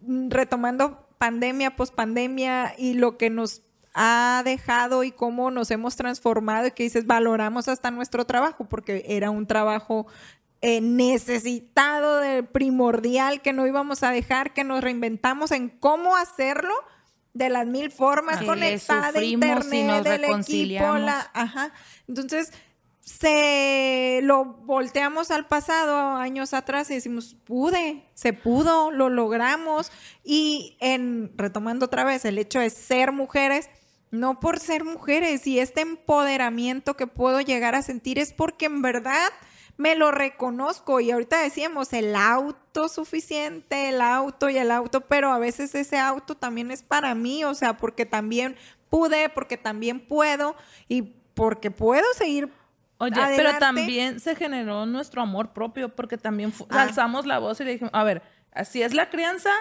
[0.02, 3.62] mm, retomando pandemia, pospandemia y lo que nos
[3.94, 9.04] ha dejado y cómo nos hemos transformado y que dices, valoramos hasta nuestro trabajo, porque
[9.08, 10.06] era un trabajo
[10.62, 16.74] eh, necesitado, de primordial, que no íbamos a dejar, que nos reinventamos en cómo hacerlo
[17.34, 21.72] de las mil formas, conectada, internet, del equipo, la, ajá.
[22.08, 22.52] Entonces,
[23.08, 29.94] se lo volteamos al pasado años atrás y decimos, pude, se pudo, lo logramos.
[30.26, 33.70] Y en, retomando otra vez, el hecho de ser mujeres,
[34.12, 38.82] no por ser mujeres, y este empoderamiento que puedo llegar a sentir es porque en
[38.82, 39.30] verdad
[39.78, 41.00] me lo reconozco.
[41.00, 45.98] Y ahorita decíamos el auto suficiente, el auto y el auto, pero a veces ese
[45.98, 48.58] auto también es para mí, o sea, porque también
[48.90, 50.58] pude, porque también puedo
[50.90, 52.52] y porque puedo seguir
[53.00, 53.60] Oye, pero adelante.
[53.60, 56.82] también se generó nuestro amor propio porque también Ah.
[56.84, 58.22] alzamos la voz y le dijimos, a ver,
[58.54, 59.52] así es la crianza,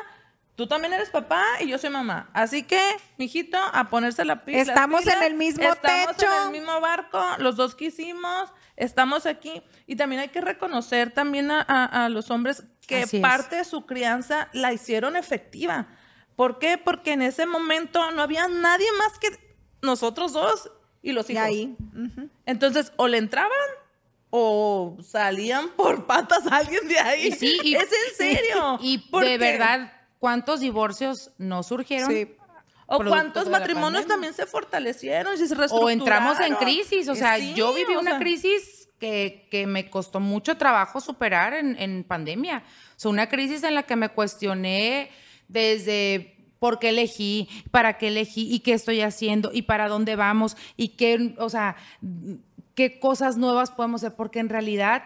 [0.54, 2.30] tú también eres papá y yo soy mamá.
[2.32, 2.80] Así que,
[3.18, 6.32] mijito, a ponerse la pi- las Estamos en pilas, el mismo estamos techo.
[6.34, 9.62] en el mismo barco, los dos quisimos, estamos aquí.
[9.86, 13.22] Y también hay que reconocer también a, a- a los hombres que Así es.
[13.22, 15.88] parte de su crianza la hicieron efectiva.
[16.36, 16.78] ¿Por qué?
[16.78, 19.28] Porque en ese momento no había nadie más que
[19.82, 20.70] nosotros dos
[21.08, 21.44] y los y hijos.
[21.44, 21.76] ahí.
[21.94, 22.28] ujú.
[22.46, 23.50] Entonces, o le entraban
[24.30, 27.28] o salían por patas alguien de ahí.
[27.28, 28.78] Y sí, y- es en serio.
[28.82, 29.38] Y, ¿Por de qué?
[29.38, 32.10] verdad, ¿cuántos divorcios no surgieron?
[32.10, 32.32] Sí.
[32.88, 36.58] O cuántos matrimonios también se fortalecieron y se O entramos en reestructuraron.
[36.58, 37.08] crisis.
[37.08, 41.00] O Eh, sea, sí, yo viví una sea, crisis que, que me costó mucho trabajo
[41.00, 42.62] superar en, en pandemia.
[42.96, 45.10] O sea, una crisis en la que me cuestioné
[45.48, 50.56] desde por qué elegí, para qué elegí y qué estoy haciendo y para dónde vamos
[50.76, 51.76] y qué, o sea,
[52.74, 55.04] qué cosas nuevas podemos hacer, porque en realidad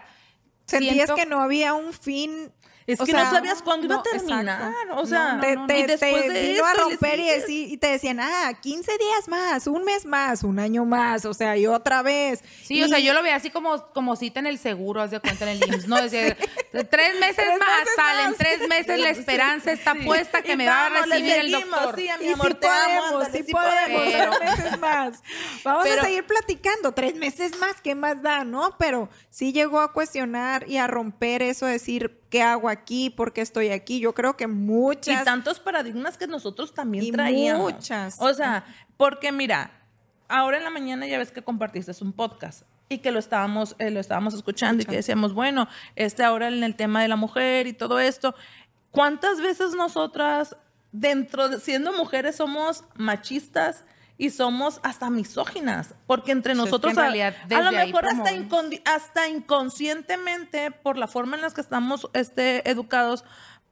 [0.65, 2.51] Sentías siento- que no había un fin.
[2.87, 4.45] Es o que sea, no sabías cuándo iba a no, terminar.
[4.71, 4.95] exacto.
[5.01, 7.47] O sea, no, no, te- y después te de vino a romper y, sigues.
[7.47, 11.33] decí- y te decían, ah, 15 días más, un mes más, un año más, o
[11.33, 12.43] sea, y otra vez.
[12.63, 15.19] Sí, o sea, yo lo veía así como, como cita en el seguro, haz de
[15.19, 16.01] cuenta en el IMSS, ¿no?
[16.01, 16.35] Decía,
[16.89, 18.37] tres meses Tres más, meses salen más.
[18.37, 21.95] tres meses, la esperanza está puesta que Y me va a recibir el doctor.
[21.95, 25.23] Sí, a mi amor, te podemos, sí podemos, Pero- tres meses más.
[25.63, 28.75] Vamos Pero- a seguir platicando, tres meses más, ¿qué más da, no?
[28.77, 33.11] Pero sí llegó a cuestionar y a romper eso, decir, ¿qué hago aquí?
[33.11, 33.99] ¿Por qué estoy aquí?
[33.99, 35.21] Yo creo que muchas...
[35.21, 37.73] Y tantos paradigmas que nosotros también Y traíamos.
[37.73, 38.15] muchas.
[38.19, 38.65] O sea,
[38.97, 39.71] porque mira,
[40.29, 43.91] ahora en la mañana ya ves que compartiste un podcast y que lo estábamos, eh,
[43.91, 47.67] lo estábamos escuchando y que decíamos, bueno, este ahora en el tema de la mujer
[47.67, 48.33] y todo esto,
[48.91, 50.55] ¿cuántas veces nosotras,
[50.93, 53.83] dentro de, siendo mujeres, somos machistas?
[54.21, 57.71] Y somos hasta misóginas, porque entre es que nosotros en a- realidad a, desde lo
[57.71, 58.05] mejor
[58.85, 63.25] hasta, inconscientemente por la forma en la que estamos este, educados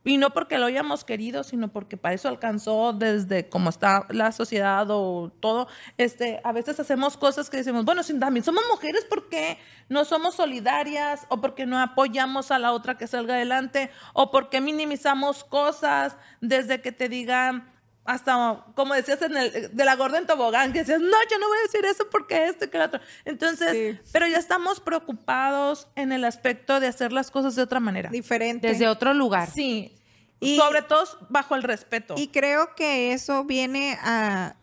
[0.04, 4.32] y no porque lo hayamos querido, sino porque para eso alcanzó desde cómo está la
[4.32, 5.68] sociedad o todo.
[5.98, 10.04] Este, a veces hacemos cosas que decimos, bueno, si también somos mujeres, ¿por qué no
[10.04, 11.28] somos solidarias?
[11.30, 13.92] O porque no apoyamos a la otra que salga adelante?
[14.14, 17.70] O porque minimizamos cosas desde que te digan
[18.06, 21.48] hasta, como decías en el, de la gorda en tobogán, que decías, no, yo no
[21.48, 23.00] voy a decir eso porque esto y que lo otro.
[23.26, 24.10] Entonces, Sí.
[24.12, 28.10] pero ya estamos preocupados en el aspecto de hacer las cosas de otra manera.
[28.10, 28.68] diferente.
[28.68, 29.50] Desde otro lugar.
[29.52, 29.96] Sí.
[30.40, 32.16] Y- Sobre todo bajo el respeto.
[32.18, 34.56] Y creo que eso viene a,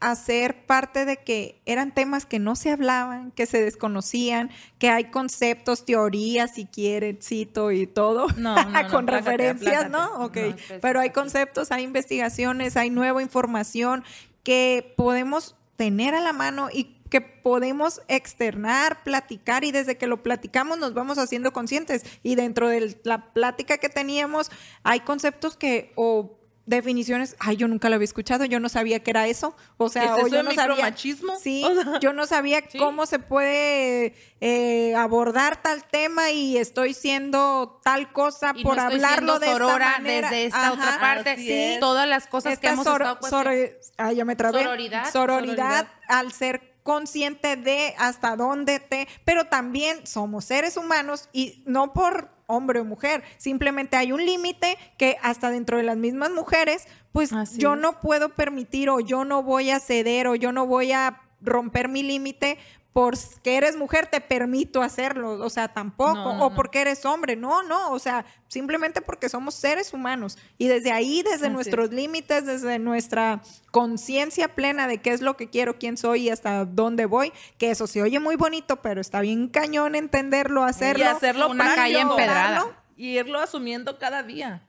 [0.00, 4.90] a ser parte de que eran temas que no se hablaban, que se desconocían, que
[4.90, 9.90] hay conceptos, teorías, si quieren, cito y todo, No, no, no, con plácate, referencias, plácate.
[9.90, 10.24] ¿no?
[10.24, 10.38] Ok,
[10.82, 14.04] pero hay conceptos, hay investigaciones, hay nueva información
[14.42, 20.22] que podemos tener a la mano y que podemos externar, platicar y desde que lo
[20.22, 24.50] platicamos nos vamos haciendo conscientes y dentro de la plática que teníamos
[24.82, 26.36] hay conceptos que o
[26.66, 30.16] definiciones, ay, yo nunca lo había escuchado, yo no sabía que era eso, o sea,
[30.16, 31.36] ¿Es o yo no sabía, micromachismo?
[31.40, 32.78] sí, O sea, yo no sabía Sí.
[32.78, 38.82] cómo se puede eh, abordar tal tema y estoy siendo tal cosa Y por no
[38.82, 40.28] hablarlo de esta manera.
[40.30, 41.74] desde esta otra parte.
[41.74, 41.80] es.
[41.80, 43.50] Todas las cosas que hemos estado soro-
[43.96, 44.62] ah, ya me trabé.
[44.62, 45.10] Sororidad.
[45.12, 45.88] Sororidad, Sororidad.
[46.08, 52.30] al ser consciente de hasta dónde te, pero también somos seres humanos y no por
[52.46, 57.32] hombre o mujer, simplemente hay un límite que hasta dentro de las mismas mujeres, pues
[57.32, 57.80] Así yo es.
[57.80, 61.88] no puedo permitir o yo no voy a ceder o yo no voy a romper
[61.88, 62.56] mi límite
[62.96, 67.62] porque eres mujer te permito hacerlo, o sea, tampoco, No, o porque eres hombre, no,
[67.62, 72.46] no, o sea, simplemente porque somos seres humanos y desde ahí, desde Así nuestros límites,
[72.46, 77.04] desde nuestra conciencia plena de qué es lo que quiero, quién soy y hasta dónde
[77.04, 81.04] voy, que eso se oye muy bonito, pero está bien cañón entenderlo, hacerlo.
[81.04, 82.64] y hacerlo una calle empedrada.
[82.96, 84.62] y irlo asumiendo cada día.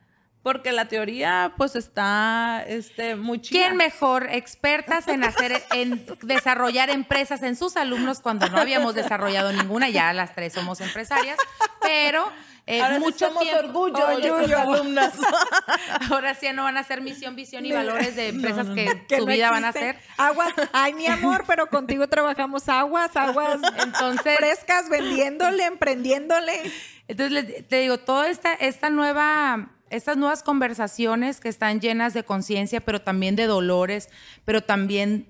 [0.44, 3.60] Porque la teoría, pues, está este, muy chida.
[3.60, 9.52] ¿Quién mejor expertas en hacer, en desarrollar empresas en sus alumnos cuando no habíamos desarrollado
[9.52, 9.90] ninguna?
[9.90, 11.38] Ya las tres somos empresarias,
[11.82, 12.32] pero
[12.66, 13.60] eh, Ahora sí mucho somos tiempo.
[13.60, 15.14] orgullo Oye, alumnas.
[16.12, 19.26] Ahora sí no van a ser misión, visión y valores de empresas que que su
[19.26, 19.98] no vida van a hacer.
[20.18, 26.72] Aguas, ay mi amor, pero contigo trabajamos aguas, aguas Entonces- frescas, vendiéndole, emprendiéndole.
[27.08, 32.82] Entonces, te digo, toda esta, esta nueva, estas nuevas conversaciones que están llenas de conciencia,
[32.82, 34.10] pero también de dolores,
[34.46, 35.28] pero también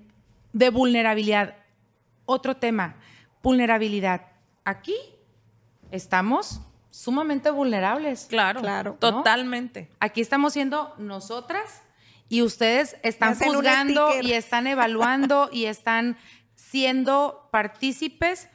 [0.52, 1.56] de vulnerabilidad.
[2.24, 2.96] Otro tema,
[3.42, 4.26] vulnerabilidad.
[4.64, 4.96] Aquí
[5.90, 8.26] estamos sumamente vulnerables.
[8.28, 8.96] Claro, Claro.
[8.98, 9.88] Totalmente.
[10.00, 11.82] Aquí estamos siendo nosotras
[12.28, 16.18] y ustedes están juzgando y están evaluando y están
[16.54, 18.48] siendo partícipes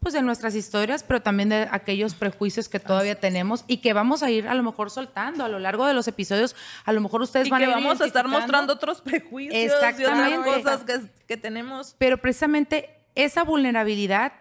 [0.00, 4.22] pues de nuestras historias, pero también de aquellos prejuicios que todavía tenemos y que vamos
[4.22, 6.54] a ir a lo mejor soltando a lo largo de los episodios.
[6.84, 9.54] A lo mejor ustedes Y van que a ir vamos a estar mostrando otros prejuicios
[9.54, 10.62] y otras Exactamente.
[10.62, 11.96] cosas que, que tenemos.
[11.98, 14.32] Pero precisamente esa vulnerabilidad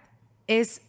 [0.46, 0.82] es,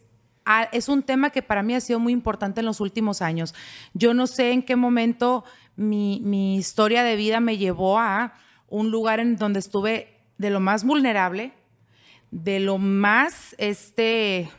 [0.44, 3.54] a- es un tema que para mí ha sido muy importante en los últimos años.
[3.94, 5.44] Yo no sé en qué momento
[5.76, 8.34] mi, mi historia de vida me llevó a
[8.68, 11.52] un lugar en donde estuve de lo más vulnerable,
[12.30, 14.50] de lo más, este,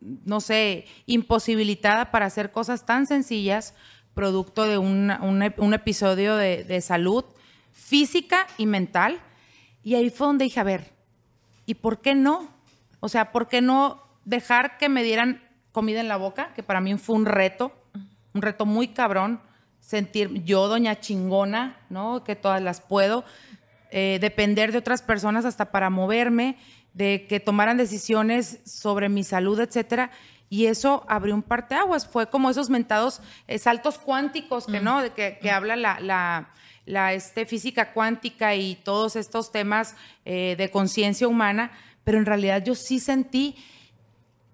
[0.00, 3.74] no sé, imposibilitada para hacer cosas tan sencillas,
[4.14, 7.24] producto de una- un, ep- un episodio de, de salud
[7.72, 9.20] física y mental.
[9.82, 10.92] Y ahí fue donde dije, a ver,
[11.66, 12.48] ¿y por qué no?
[13.00, 15.42] O sea, ¿por qué no dejar que me dieran
[15.72, 16.52] comida en la boca?
[16.54, 17.72] Que para mí fue un reto,
[18.34, 19.40] un reto muy cabrón,
[19.80, 22.24] sentir yo, doña chingona, ¿no?
[22.24, 23.24] Que todas las puedo,
[23.90, 26.56] eh, depender de otras personas hasta para moverme,
[26.94, 30.10] de que tomaran decisiones sobre mi salud, etcétera.
[30.50, 32.06] Y eso abrió un parteaguas.
[32.06, 35.02] Fue como esos mentados eh, saltos cuánticos que, ¿no?
[35.02, 36.50] De que, que habla la, la,
[36.86, 41.70] la, este, física cuántica y todos estos temas eh, de conciencia humana.
[42.04, 43.56] Pero en realidad yo sí sentí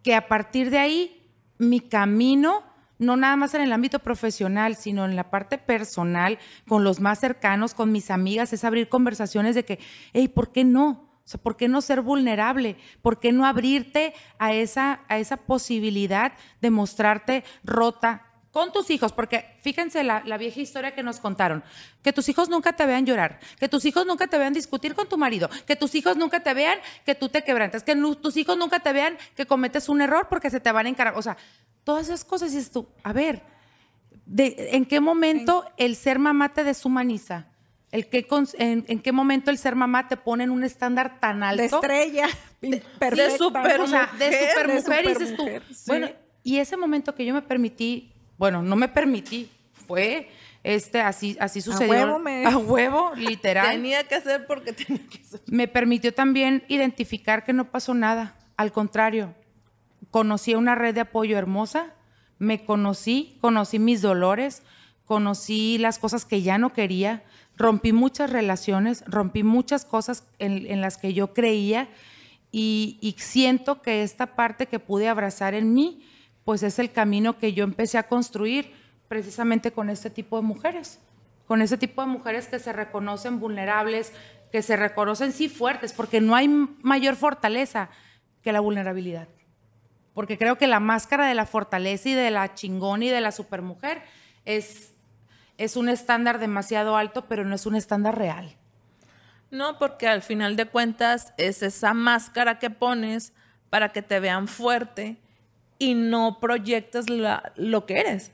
[0.02, 1.22] que a partir de ahí
[1.58, 2.64] mi camino,
[2.98, 7.20] no nada más en el ámbito profesional, sino en la parte personal, con los más
[7.20, 9.78] cercanos, con mis amigas, es abrir conversaciones de que,
[10.12, 11.03] hey, ¿por qué no?
[11.24, 12.76] O sea, ¿por qué no ser vulnerable?
[13.00, 19.12] ¿Por qué no abrirte a esa, a esa posibilidad de mostrarte rota con tus hijos?
[19.12, 21.64] Porque fíjense la, la vieja historia que nos contaron,
[22.02, 25.08] que tus hijos nunca te vean llorar, que tus hijos nunca te vean discutir con
[25.08, 28.58] tu marido, que tus hijos nunca te vean que tú te quebrantas, que tus hijos
[28.58, 31.14] nunca te vean que cometes un error porque se te van a encarar.
[31.16, 31.38] O sea,
[31.84, 33.42] todas esas cosas y tú, a ver,
[34.26, 37.46] de- ¿en qué momento el ser mamá te deshumaniza?
[37.94, 38.26] El que
[38.58, 41.76] en, en qué momento el ser mamá te pone en un estándar tan De alto?
[41.76, 42.26] estrella.
[42.98, 43.38] perfecta.
[43.38, 45.46] super- o sea, de mujer, supermujer, de y dices tú.
[45.72, 45.84] sí.
[45.86, 46.08] Bueno,
[46.42, 49.48] y ese momento que yo me permití, bueno, no me permití,
[49.86, 50.28] fue
[50.64, 51.90] este, así, así sucedió.
[51.92, 53.70] huevo me- A huevo, literal.
[53.70, 55.40] Tenía que hacer porque tenía que hacer.
[55.46, 58.36] me permitió también identificar que no pasó nada.
[58.56, 59.34] Al contrario,
[60.10, 61.94] conocí una red de apoyo hermosa,
[62.38, 64.62] me conocí, conocí mis dolores,
[65.04, 67.22] conocí las cosas que ya no quería,
[67.56, 71.88] rompí muchas relaciones, rompí muchas cosas en, las que yo creía
[72.50, 76.06] y, y siento que esta parte que pude abrazar en mí,
[76.44, 78.72] pues es el camino que yo empecé a construir
[79.08, 80.98] precisamente con este tipo de mujeres,
[81.46, 84.12] con este tipo de mujeres que se reconocen vulnerables,
[84.50, 87.90] que se reconocen sí fuertes, porque no hay mayor fortaleza
[88.42, 89.28] que la vulnerabilidad.
[90.12, 93.32] Porque creo que la máscara de la fortaleza y de la chingón y de la
[93.32, 94.02] supermujer
[94.44, 94.93] es,
[95.58, 98.56] es un estándar demasiado alto, pero no es un estándar real.
[99.50, 103.32] No, porque al final de cuentas es esa máscara que pones
[103.70, 105.16] para que te vean fuerte
[105.78, 108.32] y no proyectas lo que eres.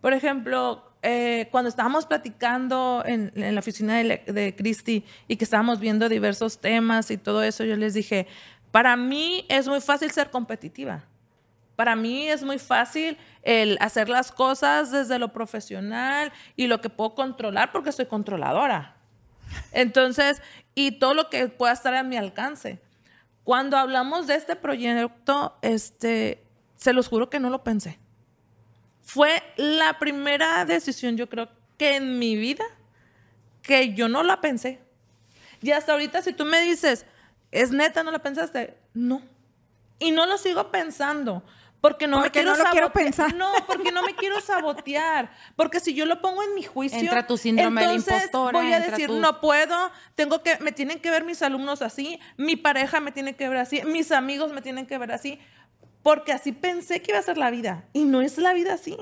[0.00, 5.80] Por ejemplo, eh, cuando estábamos platicando en, la oficina de, de Christy y que estábamos
[5.80, 8.26] viendo diversos temas y todo eso, yo les dije,
[8.70, 11.04] para mí es muy fácil ser competitiva.
[11.80, 16.90] Para mí es muy fácil el hacer las cosas desde lo profesional y lo que
[16.90, 18.96] puedo controlar porque soy controladora.
[19.72, 20.42] Entonces,
[20.74, 22.82] y todo lo que pueda estar a mi alcance.
[23.44, 26.44] Cuando hablamos de este proyecto, este,
[26.76, 27.98] se los juro que no lo pensé.
[29.00, 32.66] Fue la primera decisión, yo creo que en mi vida,
[33.62, 34.80] que yo no la pensé.
[35.62, 37.06] Y hasta ahorita, si tú me dices,
[37.50, 38.76] ¿es neta, no la pensaste?
[38.92, 39.22] No.
[39.98, 41.42] Y no lo sigo pensando.
[41.80, 43.34] Porque no me quiero, no quiero pensar.
[43.34, 45.30] No, porque no me quiero sabotear.
[45.56, 46.98] Porque si yo lo pongo en mi juicio.
[46.98, 48.58] Entra tu síndrome de impostora.
[48.58, 52.56] Voy a decir, no puedo, tengo que, me tienen que ver mis alumnos así, mi
[52.56, 55.38] pareja me tiene que ver así, mis amigos me tienen que ver así.
[56.02, 57.84] Porque así pensé que iba a ser la vida.
[57.92, 58.96] Y no es la vida así.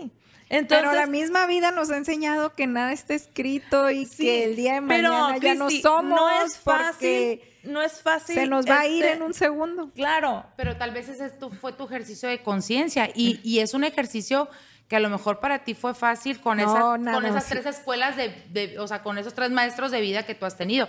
[0.51, 4.57] Entonces, pero la misma vida nos ha enseñado que nada está escrito y que el
[4.57, 6.18] día de mañana ya no somos.
[6.18, 7.43] No es fácil.
[7.69, 8.35] No es fácil.
[8.35, 9.91] Se nos va a ir este, en un segundo.
[9.95, 10.45] Claro.
[10.57, 14.49] Pero tal vez ese fue tu ejercicio de conciencia y, y, es un ejercicio
[14.89, 18.89] que a lo mejor para ti fue fácil con, con esas tres escuelas de, o
[18.89, 20.89] sea, con esos tres maestros de vida que tú has tenido.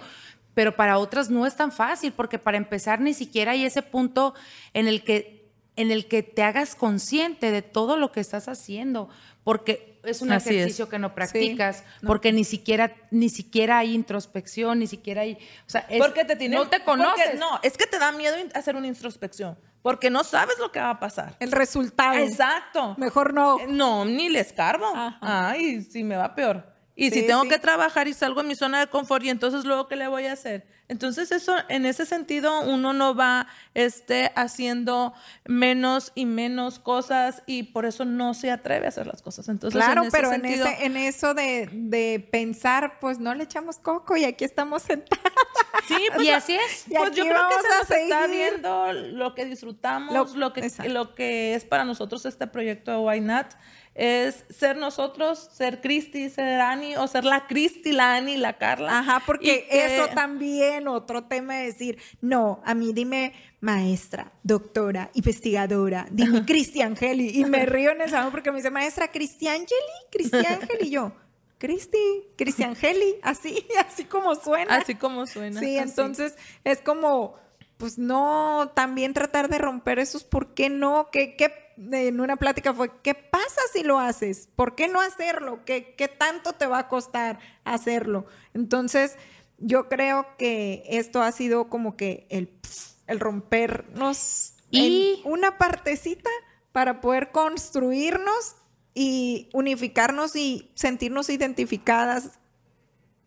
[0.54, 4.34] Pero para otras no es tan fácil porque para empezar ni siquiera hay ese punto
[4.74, 5.38] en el que
[5.76, 9.10] en el que te hagas consciente de todo lo que estás haciendo
[9.44, 14.88] porque es un ejercicio que no practicas, porque ni siquiera ni siquiera hay introspección, ni
[14.88, 17.40] siquiera hay, o sea, porque te no te conoces.
[17.40, 20.92] no, es que te da miedo hacer una introspección, porque no sabes lo que va
[20.92, 21.36] a pasar.
[21.40, 22.18] El resultado.
[22.18, 22.96] Exacto.
[22.98, 23.58] Mejor no.
[23.68, 24.92] No, ni le escarbo.
[25.22, 26.69] Ay, si me va peor.
[27.00, 29.88] Y si tengo que trabajar y salgo en mi zona de confort y entonces luego
[29.88, 30.68] qué le voy a hacer?
[30.90, 35.14] Entonces eso, en ese sentido, uno no va este, haciendo
[35.46, 39.48] menos y menos cosas y por eso no se atreve a hacer las cosas.
[39.48, 44.26] Entonces, claro, pero en, ese, en eso de, pensar, pues no le echamos coco y
[44.26, 45.24] aquí estamos sentados.
[45.88, 46.86] Sí, pues, y así es.
[46.90, 51.64] pues yo creo que se está viendo lo que disfrutamos, lo, que, lo que es
[51.64, 53.46] para nosotros este proyecto de Why Not
[54.00, 59.00] es ser nosotros, ser Cristi, ser Ani, o ser la Cristi, la Ani, la Carla.
[59.00, 66.08] Ajá, porque eso también, otro tema es decir, no, a mí dime maestra, doctora, investigadora,
[66.12, 69.74] dime Cristi Angeli, y me río en el salón porque me dice, maestra, Cristi Angeli,
[70.10, 71.12] Cristi Angeli, y yo,
[71.58, 71.98] Cristi,
[72.38, 74.78] Cristi Angeli, así, así como suena.
[74.78, 75.60] Así como suena.
[75.60, 77.36] Sí, entonces es como
[77.76, 81.08] pues no, también tratar de romper esos, ¿por qué no?
[81.14, 84.50] ¿Qué, qué en una plática fue, ¿qué pasa si lo haces?
[84.56, 85.64] ¿Por qué no hacerlo?
[85.66, 88.26] ¿Qué, qué tanto te va a costar hacerlo?
[88.54, 89.18] Entonces,
[89.58, 92.52] yo creo que esto ha sido como que el,
[93.08, 96.30] el rompernos y una partecita
[96.72, 98.56] para poder construirnos
[98.94, 102.40] y unificarnos y sentirnos identificadas,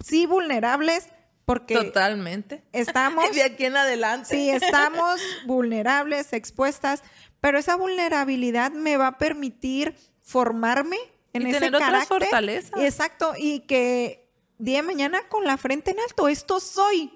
[0.05, 1.09] sí vulnerables,
[1.45, 4.29] porque totalmente estamos de aquí en adelante.
[4.29, 7.03] Sí, estamos vulnerables, expuestas,
[7.43, 10.97] pero esa vulnerabilidad me va a permitir formarme
[11.33, 12.17] en y ese tener carácter.
[12.17, 12.81] Otras fortalezas.
[12.81, 17.13] Exacto, y que día de mañana con la frente en alto, esto soy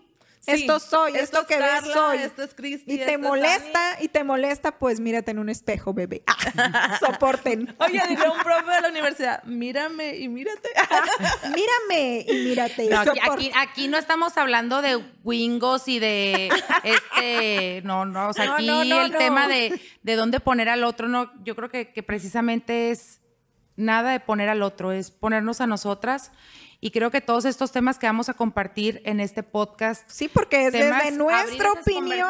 [0.46, 2.18] esto soy, esto, que ves soy.
[2.18, 6.22] Esto es Cristi, y te molesta, y te molesta, pues mírate en un espejo, bebé.
[7.00, 7.74] soporten.
[7.78, 10.68] Oye, dile un profe de la universidad, mírame y mírate.
[11.44, 12.88] mírame y mírate.
[12.88, 13.02] No,
[13.60, 16.48] aquí, no estamos hablando de wingos y de
[16.84, 21.32] este, no, no, o sea, aquí el tema de, de dónde poner al otro, no,
[21.44, 23.20] yo creo que, que precisamente es
[23.76, 26.32] nada de poner al otro, es ponernos a nosotras
[26.80, 30.08] y creo que todos estos temas que vamos a compartir en este podcast.
[30.08, 32.28] Sí, porque es desde nuestra opinión.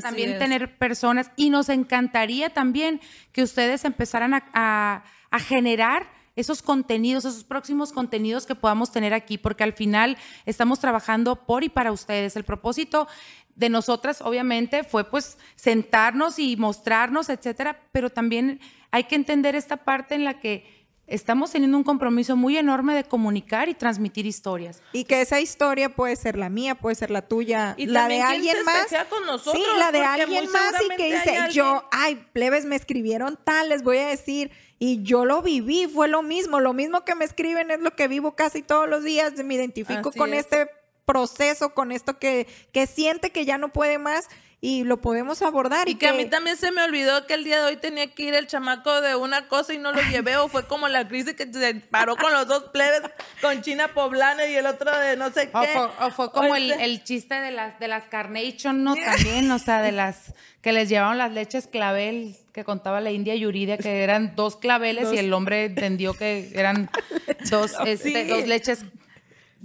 [0.00, 1.30] También tener personas.
[1.36, 3.00] Y nos encantaría también
[3.32, 5.04] que ustedes empezaran a,
[5.40, 10.16] generar esos contenidos, esos próximos contenidos que podamos tener aquí, porque al final
[10.46, 12.36] estamos trabajando por y para ustedes.
[12.36, 13.08] El propósito
[13.56, 18.60] de nosotras, obviamente, fue pues sentarnos y mostrarnos, etcétera, pero también
[18.92, 20.73] hay que entender esta parte en la que
[21.06, 24.82] estamos teniendo un compromiso muy enorme de comunicar y transmitir historias.
[24.92, 28.22] Y que esa historia puede ser la mía, puede ser la tuya, Y la de
[28.22, 28.86] alguien más.
[29.08, 33.38] con nosotros, sí, la de alguien más y que dice, yo, ay, plebes, me escribieron
[33.44, 34.50] tal, les voy a decir.
[34.78, 36.60] Y yo lo viví, fue lo mismo.
[36.60, 39.32] Lo mismo que me escriben es lo que vivo casi todos los días.
[39.44, 40.40] Me identifico Así con es.
[40.40, 40.68] este
[41.04, 44.28] proceso, con esto que, que siente que ya no puede más
[44.66, 45.90] y lo podemos abordar.
[45.90, 48.22] Y que a mí también se me olvidó que el día de hoy tenía que
[48.22, 51.34] ir el chamaco de una cosa y no lo llevé, o fue como la crisis
[51.34, 53.02] que se paró con los dos plebes,
[53.42, 55.58] con China Poblana y el otro de no sé qué.
[55.58, 58.94] O fue, o fue como el, el chiste de las, de las Carnation, ¿no?
[59.04, 63.34] También, o sea, de las que les llevaban las leches clavel que contaba la India
[63.34, 66.88] Yuridia, que eran dos claveles y el hombre entendió que eran
[67.50, 68.28] dos, este, Sí.
[68.30, 68.78] dos leches.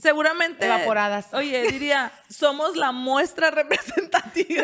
[0.01, 1.33] Seguramente Evaporadas.
[1.33, 4.63] Oye, diría, somos la muestra representativa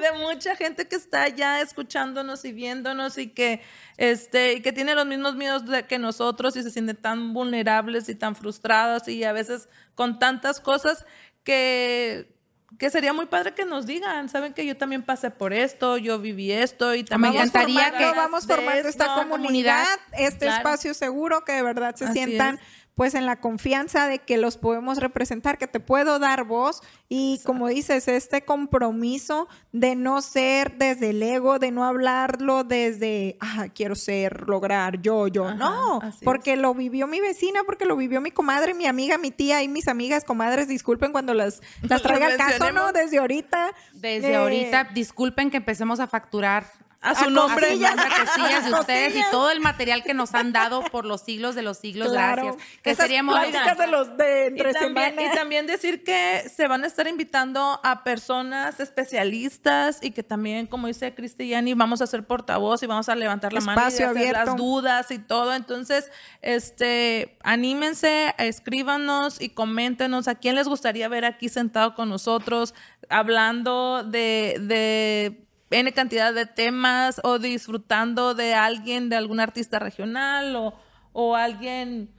[0.00, 3.62] de mucha gente que está ya escuchándonos y viéndonos y que
[3.96, 8.08] este y que tiene los mismos miedos de- que nosotros y se sienten tan vulnerables
[8.08, 11.04] y tan frustrados y a veces con tantas cosas
[11.44, 12.34] que
[12.78, 16.18] que sería muy padre que nos digan, saben que yo también pasé por esto, yo
[16.18, 20.56] viví esto y también vamos encantaría que- vamos formando esta comunidad, este Claro.
[20.58, 22.60] espacio seguro que de verdad se Así sientan es.
[22.98, 27.40] Pues en la confianza de que los podemos representar, que te puedo dar voz y
[27.44, 33.66] como dices, este compromiso de no ser desde el ego, de no hablarlo desde, ah,
[33.72, 38.20] quiero ser, lograr, yo, yo, Ajá, no, porque lo vivió mi vecina, porque lo vivió
[38.20, 42.26] mi comadre, mi amiga, mi tía y mis amigas, comadres, disculpen cuando las, las traiga
[42.26, 42.90] al caso, ¿no?
[42.90, 43.74] Desde ahorita.
[43.92, 46.64] Desde eh, ahorita, disculpen que empecemos a facturar
[47.00, 47.66] a su a nombre.
[47.86, 51.54] a costillas de ustedes y todo el material que nos han dado por los siglos
[51.54, 52.08] de los siglos.
[52.08, 52.42] Claro.
[52.44, 52.64] Gracias.
[52.82, 55.32] Que Esas seríamos de los de Y entre también, semana.
[55.32, 60.66] y también decir que se van a estar invitando a personas especialistas y que también,
[60.66, 64.06] como dice Cristiani, vamos a ser portavoz y vamos a levantar la mano y Espacio
[64.10, 64.44] hacer abierto.
[64.46, 65.54] las dudas y todo.
[65.54, 66.10] Entonces,
[66.42, 72.74] este, anímense, escríbanos y coméntenos a quién les gustaría ver aquí sentado con nosotros,
[73.08, 80.56] hablando de, de N cantidad de temas o disfrutando de alguien, de algún artista regional
[80.56, 80.74] o,
[81.12, 82.10] o alguien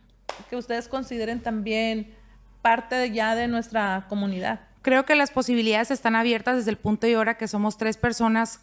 [0.50, 2.14] que ustedes consideren también
[2.62, 4.62] parte de ya de nuestra comunidad.
[4.82, 8.62] creo que las posibilidades están abiertas desde el punto y hora que somos tres personas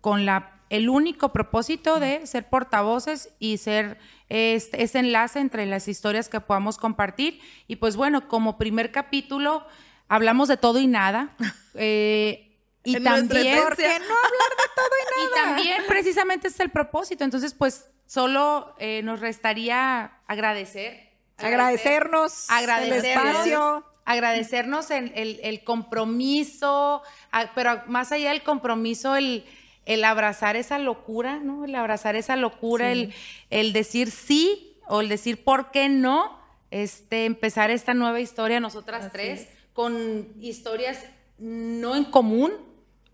[0.00, 3.98] con la, el único propósito de ser portavoces y ser
[4.28, 7.40] este, ese enlace entre las historias que podamos compartir.
[7.68, 9.66] Y pues bueno, como primer capítulo
[10.08, 11.34] hablamos de todo y nada.
[11.74, 12.43] eh,
[12.84, 13.62] y En también...
[13.62, 15.56] ¿Por qué no hablar de todo y Y nada?
[15.56, 17.24] también precisamente es el propósito.
[17.24, 21.10] Entonces, pues solo eh, nos restaría agradecer.
[21.38, 23.84] Agradecernos el espacio.
[24.04, 29.44] agradecernos el, el- el compromiso, a- pero más allá del compromiso, el,
[29.86, 31.64] el abrazar esa locura, ¿no?
[31.64, 33.14] El abrazar esa locura, el,
[33.50, 36.38] el decir sí o el decir por qué no,
[36.70, 41.04] este, empezar esta nueva historia nosotras tres, con historias
[41.38, 42.52] no en común.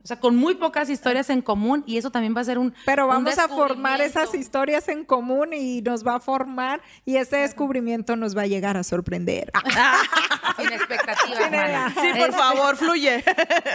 [0.02, 2.72] O sea, con muy pocas historias en común y eso también va a ser un
[2.86, 7.16] Pero un vamos a formar esas historias en común y nos va a formar y
[7.16, 9.52] ese descubrimiento nos va a llegar a sorprender.
[10.56, 11.92] sin expectativas.
[11.94, 13.22] Sí, por Este, favor, fluye.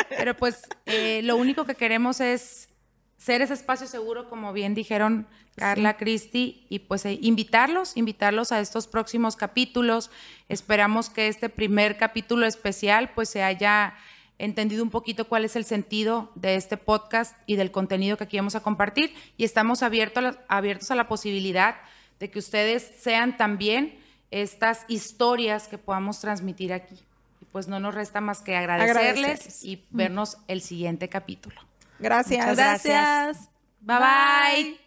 [0.09, 2.69] Pero pues eh, lo único que queremos es
[3.17, 8.59] ser ese espacio seguro, como bien dijeron Carla, Cristi, y pues eh, invitarlos, invitarlos a
[8.59, 10.09] estos próximos capítulos.
[10.49, 13.95] Esperamos que este primer capítulo especial pues se haya
[14.37, 18.37] entendido un poquito cuál es el sentido de este podcast y del contenido que aquí
[18.37, 21.75] vamos a compartir y estamos abiertos a la, abiertos a la posibilidad
[22.19, 23.97] de que ustedes sean también
[24.31, 26.95] estas historias que podamos transmitir aquí.
[27.41, 29.63] Y pues no nos resta más que agradecerles Agradecerles.
[29.63, 31.61] y vernos el siguiente capítulo.
[31.99, 32.45] Gracias.
[32.45, 33.49] Muchas gracias.
[33.81, 34.84] Bye bye.